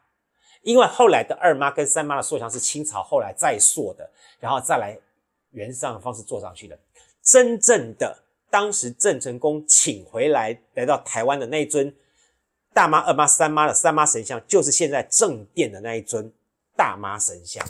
[0.63, 4.11] 因为后来的二妈跟三妈的塑像是清朝后来再塑的，
[4.41, 4.99] 然后再来
[5.53, 6.77] 原上的方式做上去的，
[7.23, 8.25] 真正的。
[8.51, 11.95] 当时郑成功请回来来到台湾的那一尊
[12.73, 16.33] 大妈、二妈、三妈的三妈神像，就是现在正殿的那一尊
[16.77, 17.67] 大妈神像。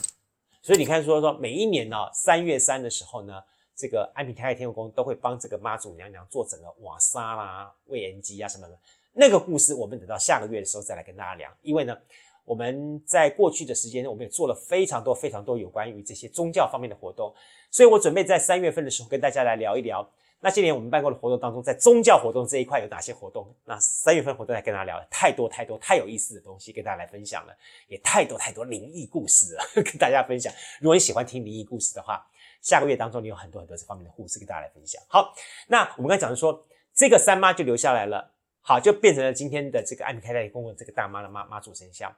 [0.63, 3.43] 所以你看，说说每一年呢，三月三的时候呢，
[3.75, 8.79] 这个安平太太天后宫都会帮这个妈祖娘娘做整个瓦沙啦、喂盐鸡啊什么的。
[9.15, 11.97] 那个故事我们等到下个月的时候再来跟大家聊，因为呢，
[12.45, 17.35] 我们在过去的时间我们也做了非常多非常多有关于这些宗教方面的活动，
[17.71, 20.09] 所以我准备在三月份的时候跟大家来聊一聊。
[20.41, 23.53] 那今年我们办过的活动当中，在宗教活动这一块有哪些活动？
[23.65, 27.57] 那三月份活动来跟大家聊，太多太多太有意思的东西跟大家来分享了，
[27.89, 30.53] 也太多太多灵异故事了， 跟大家分享。
[30.81, 32.25] 如果你喜欢听灵异故事的话，
[32.63, 35.03] 下个月当中，你有很多很多这方面的故事跟大家来分享。
[35.09, 35.35] 好，
[35.67, 36.65] 那我们刚才讲的说，
[36.95, 38.31] 这个三妈就留下来了，
[38.61, 42.15] 好，就变成了今天的这个安平开泰宫的这个大妈的妈妈祖神像。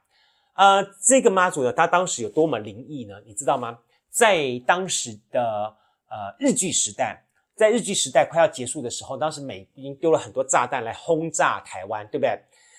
[0.53, 3.19] 呃，这个妈祖呢，她当时有多么灵异呢？
[3.25, 3.79] 你知道吗？
[4.09, 5.75] 在当时的
[6.09, 7.23] 呃日据时代，
[7.61, 12.35] 在日据时代快要结束的时候，当时美军丢了很多炸弹来轰炸台湾，对不对？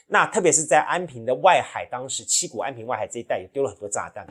[0.09, 4.27] 那特别是在安平的外海，当时七股安平外海这一带也丢了很多炸弹。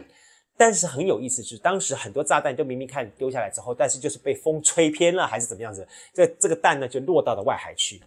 [0.57, 5.87] 但是很有意思，就是当时很多炸弹就明明看丢下来之后，但是就是被风吹偏了，还是怎么样子？
[6.13, 8.01] 这这个弹呢就落到了外海去。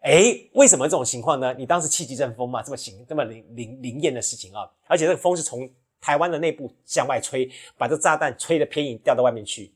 [0.00, 1.54] 诶，为什么这种情况呢？
[1.56, 4.68] 你当时气急阵风嘛，这么行这么灵灵灵验的事情啊！
[4.88, 7.48] 而且这个风是从台湾的内部向外吹，
[7.78, 9.72] 把这炸弹吹得偏移掉到外面去。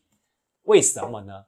[0.64, 1.44] 为什么呢？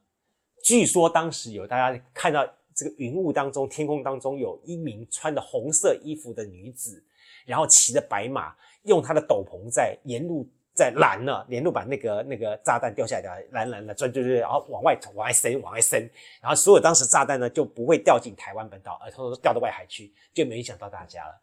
[0.63, 7.03] 据说当时有大家看到这个云雾当中，天空当中有一名穿着红色衣服的女子，
[7.45, 8.55] 然后骑着白马。
[8.83, 16.09] 用她的斗篷在沿路在拦了，沿路把那个那个炸弹掉下来的拦拦了，转转转，然后往外往外伸，往外伸，
[16.41, 21.41] 然后所有当时炸弹呢就不会掉进台湾本岛，而偷偷掉到外海去，就没影响到大家了。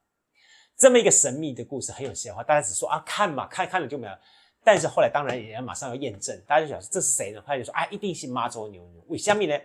[0.79, 4.13] 这么一个神秘的故事很有戏的话，大家只说啊看嘛，看看了就没有。
[4.67, 7.41] 但是后来当然也要马上要验证，大家就想这是谁呢？
[7.47, 9.05] 他就说啊，一定是妈祖娘娘。
[9.07, 9.57] 为什么呢？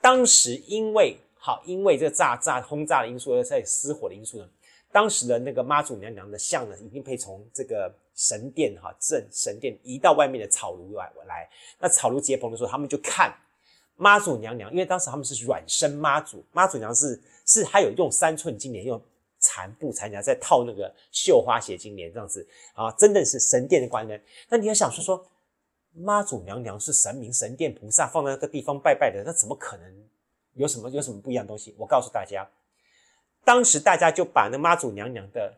[0.00, 4.48] 当时因为好，因为这个炸炸轰炸的因素，而在失火的因素呢。
[4.92, 11.50] 当时的那个妈祖娘娘的像呢，已经被从这个神殿哈镇神殿移到外面的草庐来来。
[11.80, 13.34] 那草庐接棚的时候，他们就看
[13.96, 19.02] 妈祖娘娘，因为当时他们是软身妈祖，妈祖娘娘是是还有用三寸金莲，用
[19.42, 24.18] 缠布缠起来，再套那个绣花斜金莲这样子啊，真的是神殿的官人。
[24.48, 25.26] 那你要想说说，
[25.92, 30.04] 妈祖娘娘是神明、神殿菩萨放在那个地方拜拜的，那怎么可能
[30.54, 31.74] 有什么有什么不一样的东西？
[31.76, 32.48] 我告诉大家。
[33.44, 35.52] 当时大家就把那妈祖娘娘的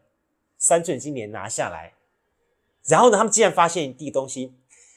[0.57, 1.93] 三寸金莲拿下来，
[2.85, 4.55] 然后呢，他们竟然发现一地东西，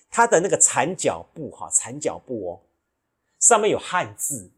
[0.10, 2.62] 它的那个缠脚布哈，缠脚布哦，
[3.40, 4.50] 上面有汉字，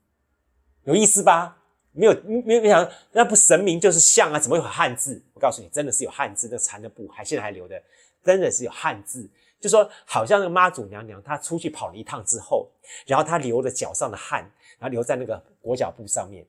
[0.84, 1.59] 有意思吧？
[1.92, 5.22] 没有，没有，没想那不神明就是像啊，怎么会有汉字？
[5.34, 7.82] 我告诉你，真的是有汉字，那缠的布还现在还留的，
[8.24, 9.30] 真的是有汉字，
[9.60, 12.70] 就说好像那个妈祖娘娘她出去跑了一趟之后，
[13.06, 14.42] 然后她流了脚上的汗，
[14.78, 16.46] 然后留在那个裹脚布上面。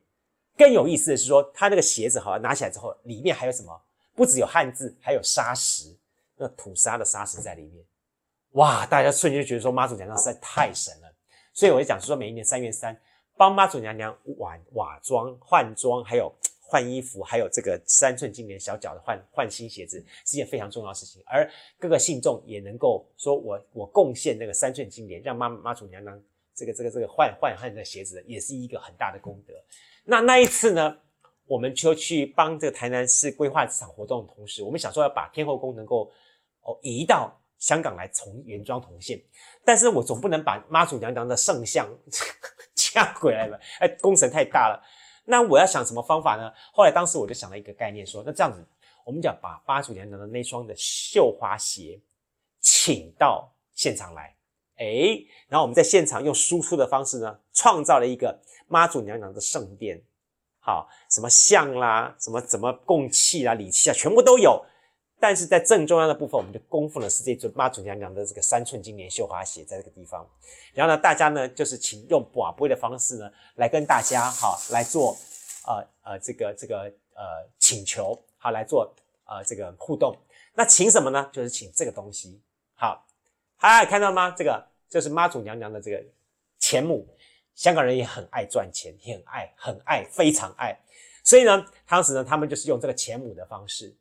[0.56, 3.80] 更有意思的是说，他那个鞋子好像拿起来之后，里面还有什么？
[4.14, 5.96] 不只有汉字，还有砂石，
[6.36, 7.82] 那土沙的砂石在里面。
[8.52, 8.84] 哇！
[8.84, 11.10] 大家瞬间就觉得说妈祖娘娘实在太神了。
[11.54, 12.94] 所以我就讲说，每一年三月三，
[13.40, 16.30] 帮妈祖娘娘碗瓦妆、换装，还有
[16.60, 21.22] 换衣服，还有这个三寸金莲小脚的换换新鞋子，是件非常重要的事情。
[21.24, 26.22] 而各个信众也能够说我我贡献那个三寸金莲，让妈妈祖娘娘
[26.54, 29.54] 这个这个这个换换换的鞋子，也是一个很大的功德。
[30.04, 30.98] 那那一次呢，
[31.46, 36.12] 我们就去帮这个台南市规划这场活动的同时，我们想说要把天后宫能够
[36.60, 39.18] 哦移到香港来重原装重现，
[39.64, 41.88] 但是我总不能把妈祖娘娘的圣像
[42.92, 44.82] 夹回来了，哎，工程太大了。
[45.24, 46.52] 那我要想什么方法呢？
[46.72, 48.66] 后来当时我就想了一个概念说，那这样子，
[49.04, 52.00] 我们就要把妈祖娘娘的那双的绣花鞋
[52.60, 54.34] 请到现场来，
[54.76, 58.38] 哎，然后我们在现场用输出的方式呢，创造了一个。
[58.72, 60.00] 妈祖娘娘的圣殿，
[60.60, 64.64] 好，什么像啦，什么怎么供器啦、礼器啊，全部都有。
[65.20, 70.26] 但是在正中央的部分，我们就供奉的是这尊妈祖娘娘的这个三寸金莲绣花鞋，在这个地方。
[70.72, 75.16] 然后呢，大家呢就是请用跋杯的方式呢来跟大家哈来做
[75.66, 78.90] 呃呃这个这个呃请求，好来做
[79.26, 80.16] 呃这个互动。
[80.54, 81.28] 那请什么呢？
[81.32, 82.40] 就是请这个东西。
[82.74, 83.06] 好，
[83.58, 84.30] 嗨，看到吗？
[84.30, 86.02] 这个就是妈祖娘娘的这个
[86.58, 87.06] 钱母。
[87.56, 90.74] 香港人也很爱赚钱，也很爱，很爱，非常爱。
[91.22, 93.94] 所以呢，当时呢，他们就是用这个钱母的方式，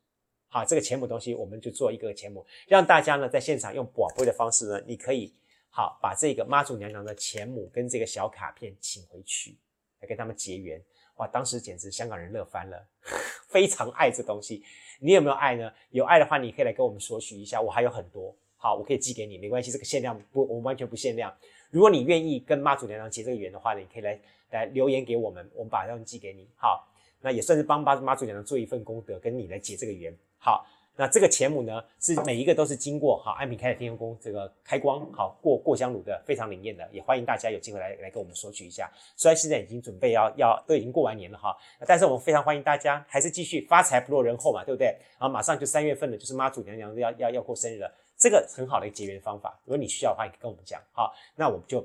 [0.52, 5.32] 好，这个钱母东西，我们就做一个钱母，让大家呢在现场用跋杯的方式呢，你可以
[5.70, 9.56] 好把这个妈祖娘娘的钱母跟这个小卡片请回去，
[10.02, 10.84] 来跟他们结缘。
[11.18, 12.88] 哇，当时简直香港人乐翻了，
[13.48, 14.64] 非常爱这东西。
[15.00, 15.72] 你有没有爱呢？
[15.92, 21.32] 有爱的话，你可以来跟我们索取一下，我还有很多，好，我可以寄给你，没关系，这个限量不，我们完全不限量。
[21.70, 24.20] 如果你愿意跟妈祖娘娘结这个缘的话呢，你可以来
[24.50, 26.50] 来留言给我们，我们把它寄给你。
[26.56, 26.88] 好，
[27.22, 30.18] 那也算是帮妈妈祖娘娘做一份功德，跟你来结这个缘。
[30.40, 30.66] 好，
[30.96, 38.90] 那这个钱母呢，是每一个都是经过好安平开的天后宫这个开光好过过香炉的，非常灵验的，也欢迎大家有机会来来跟我们索取一下。
[39.16, 44.88] 虽然现在已经准备要要都已经过完年了哈，但是我们非常欢迎大家还是继续发财不落人后嘛，对不对？
[45.20, 47.94] 然后马上就三月份了，就是妈祖娘娘要要要过生日了。
[48.18, 51.82] 这个很好的一个结缘方法，如果你需要的话，你跟我们讲，好，那我们就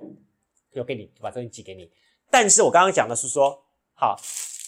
[0.72, 1.88] 就给你把东西寄给你。
[2.28, 3.62] 但是我刚刚讲的是说，
[3.94, 4.16] 好，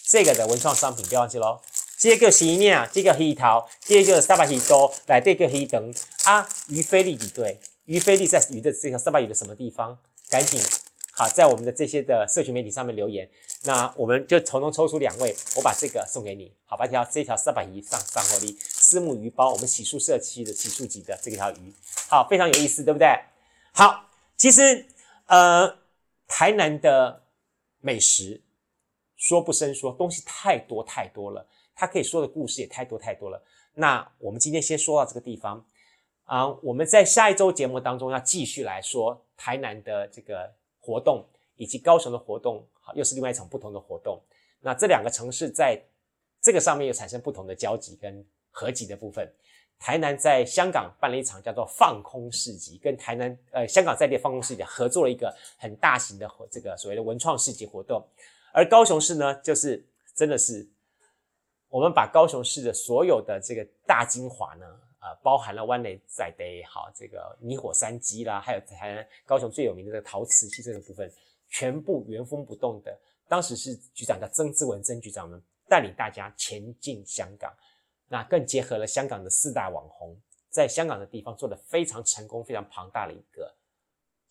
[0.05, 1.59] 这个的文创商品不要忘记喽。
[1.97, 5.91] 这个是一面，这个黑桃，这个是沙巴西多，来这个黑灯
[6.25, 9.97] 啊，于菲利比对，于菲力在鱼的这条三把鱼的什么地方？
[10.29, 10.61] 赶紧
[11.13, 13.27] 好，在我们的这些的社群媒体上面留言，
[13.63, 16.53] 那我们就从中抽出两位，我把这个送给你。
[16.65, 21.73] 好，把条这条三把鱼上上火力虱目鱼包，我们洗漱社区的洗漱级的这条鱼，
[22.07, 23.07] 好，非常有意思，对不对？
[23.71, 24.05] 好，
[24.37, 24.85] 其实
[25.25, 25.79] 呃，
[26.27, 27.23] 台南的
[27.79, 28.43] 美食
[29.15, 33.41] 说不胜说，东西太多太多了，他可以说的故事也太多太多了。
[33.75, 35.63] 那我们今天先说到这个地方
[36.25, 40.51] 啊，我们在下一周节目当中要继续来说台南的这个。
[40.79, 41.25] 活动
[41.57, 44.21] 以及高雄的活动，好，又是另外一场不同的活动。
[44.61, 45.77] 那这两个城市在
[46.41, 49.29] 这个上面又产生不同的交集跟合集的部分。
[49.77, 58.01] 台南在香港办了一场叫做放空市集，跟台南呃香港在地放空市集合作了一个很大型的这个所谓的文创市集活动。
[58.53, 60.65] 而高雄市呢，就是真的是
[61.77, 64.65] 我们把高雄市的所有的这个大精华呢。
[64.99, 71.09] 呃，包含了湾内在的好，这个泥火山鸡啦，还有台南高雄最有名的这个陶瓷器这个部分，
[71.47, 72.99] 全部原封不动的。
[73.27, 77.53] 当时是局长叫曾志文曾局长呢，带领大家前进香港，
[78.07, 80.19] 那更结合了香港的四大网红，
[80.49, 83.53] 在香港的地方做了非常成功、非常庞大的一个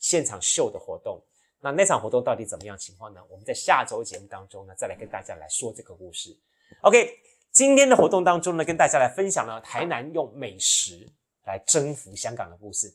[0.00, 1.22] 现场秀的活动。
[1.60, 3.22] 那那场活动到底怎么样情况呢？
[3.30, 6.36] 我们在下周节目当中呢，再来跟大家来说这个故事。
[6.82, 7.35] OK。
[7.56, 11.08] 今天的活动当中呢，跟大家来分享了，台南用美食
[11.46, 12.92] 来征服香港的故事。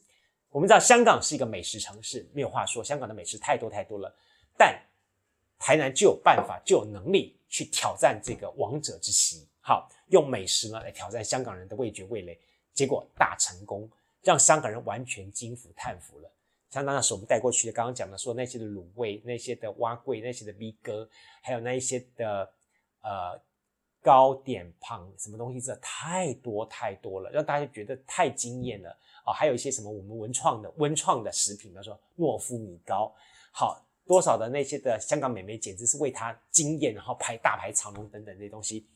[0.51, 4.15] 我们知道香港是一个美食城市，没有话说，香港的美食太多太多了。
[4.55, 4.79] 但
[5.57, 9.47] 台南就有办法，就有能力去挑战这个王者之席。
[9.61, 12.39] 好，用美食呢来挑战香港人的味觉味蕾，
[12.71, 13.89] 结果大成功，
[14.21, 16.31] 让香港人完全惊服叹服了。
[16.69, 20.93] 像当时我们带过去的，刚刚讲的说那些的卤味，那些的碗粿，那些的米糕，
[21.41, 22.53] 还有那一些的
[23.01, 23.41] 呃。
[24.01, 28.89] 糕点旁什么东西，这太多太多了，让大家觉得太惊艳了
[29.23, 29.31] 啊、哦！
[29.31, 33.13] 还有一些什么我们文创的文创的食品，比如说诺夫米糕，
[33.51, 38.87] 好多少的那些的香港美眉简直是为它惊艳，然后排大排长龙等等这些东西，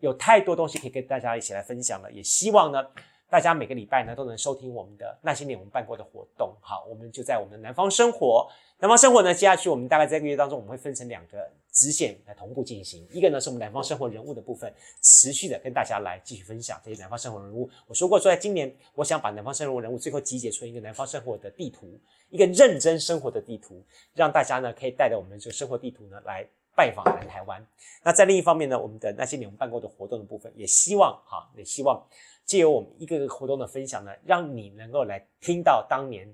[0.00, 2.12] 有太多东西可以跟大家一起来分享了。
[2.12, 2.84] 也希望呢，
[3.30, 6.54] 大家每个礼拜呢都能收听我们的那些年我们办过的活动。
[6.60, 8.46] 好，我们就在我们的南方生活。
[8.78, 13.04] 南方生活呢，接下去我们大概这个月当中，我们会分成两个支线来同步进行。
[13.10, 17.68] 一个呢是我们南方生活人物的部分，持续的跟大家来继续分享这些南方生活人物。
[17.86, 21.98] 我说过，说在今年，我想把南方生活人物最后集结出一个南方生活的地图，
[22.28, 23.82] 一个认真生活的地图，
[24.14, 26.46] 让大家呢可以带着我们这个生活地图呢来
[26.76, 27.66] 拜访南台湾。
[28.04, 32.06] 那在另一方面呢，我们的那些年我们办过的活动的部分，也希望哈，也希望
[32.44, 36.28] 借由我们一个个活动的分享呢，让你能够来听到当年。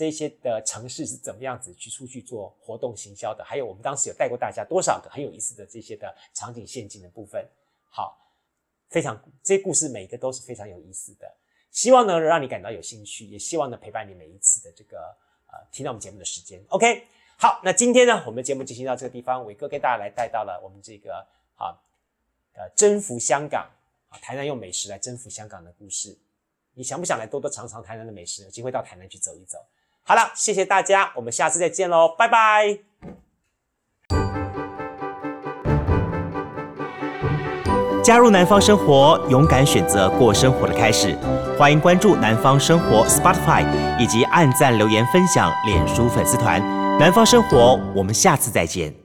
[0.00, 3.44] 这些的城市是怎么样子去出去做活动行销的？
[3.44, 7.46] 还有我们当时有带过大家多少个很有意思的这些的场景陷阱的部分。
[7.90, 8.18] 好，
[8.88, 11.30] 非常这些故事每一个都是非常有意思的，
[11.70, 15.00] 希望呢让你感到有兴趣，也希望呢陪伴你每一次的这个
[15.48, 16.64] 呃听到我们节目的时间。
[16.70, 21.14] OK，好，那今天呢我们的节目进行到这个地方，伟哥跟大家来带到了我们这个
[21.56, 21.76] 啊
[22.54, 23.70] 呃征服香港
[24.08, 26.16] 啊台南用美食来征服香港的故事。
[26.72, 28.44] 你想不想来多多尝尝台南的美食？
[28.44, 29.62] 有机会到台南去走一走。
[30.02, 32.80] 好了，谢谢大家，我们下次再见喽，拜拜。
[38.02, 41.16] 加入南方生活，勇敢选择过生活的开始。
[41.58, 43.64] 欢迎关注南方生活 Spotify，
[44.00, 46.60] 以及按赞、留言、分享脸书粉丝团。
[46.98, 48.99] 南方生活，我们下次再见。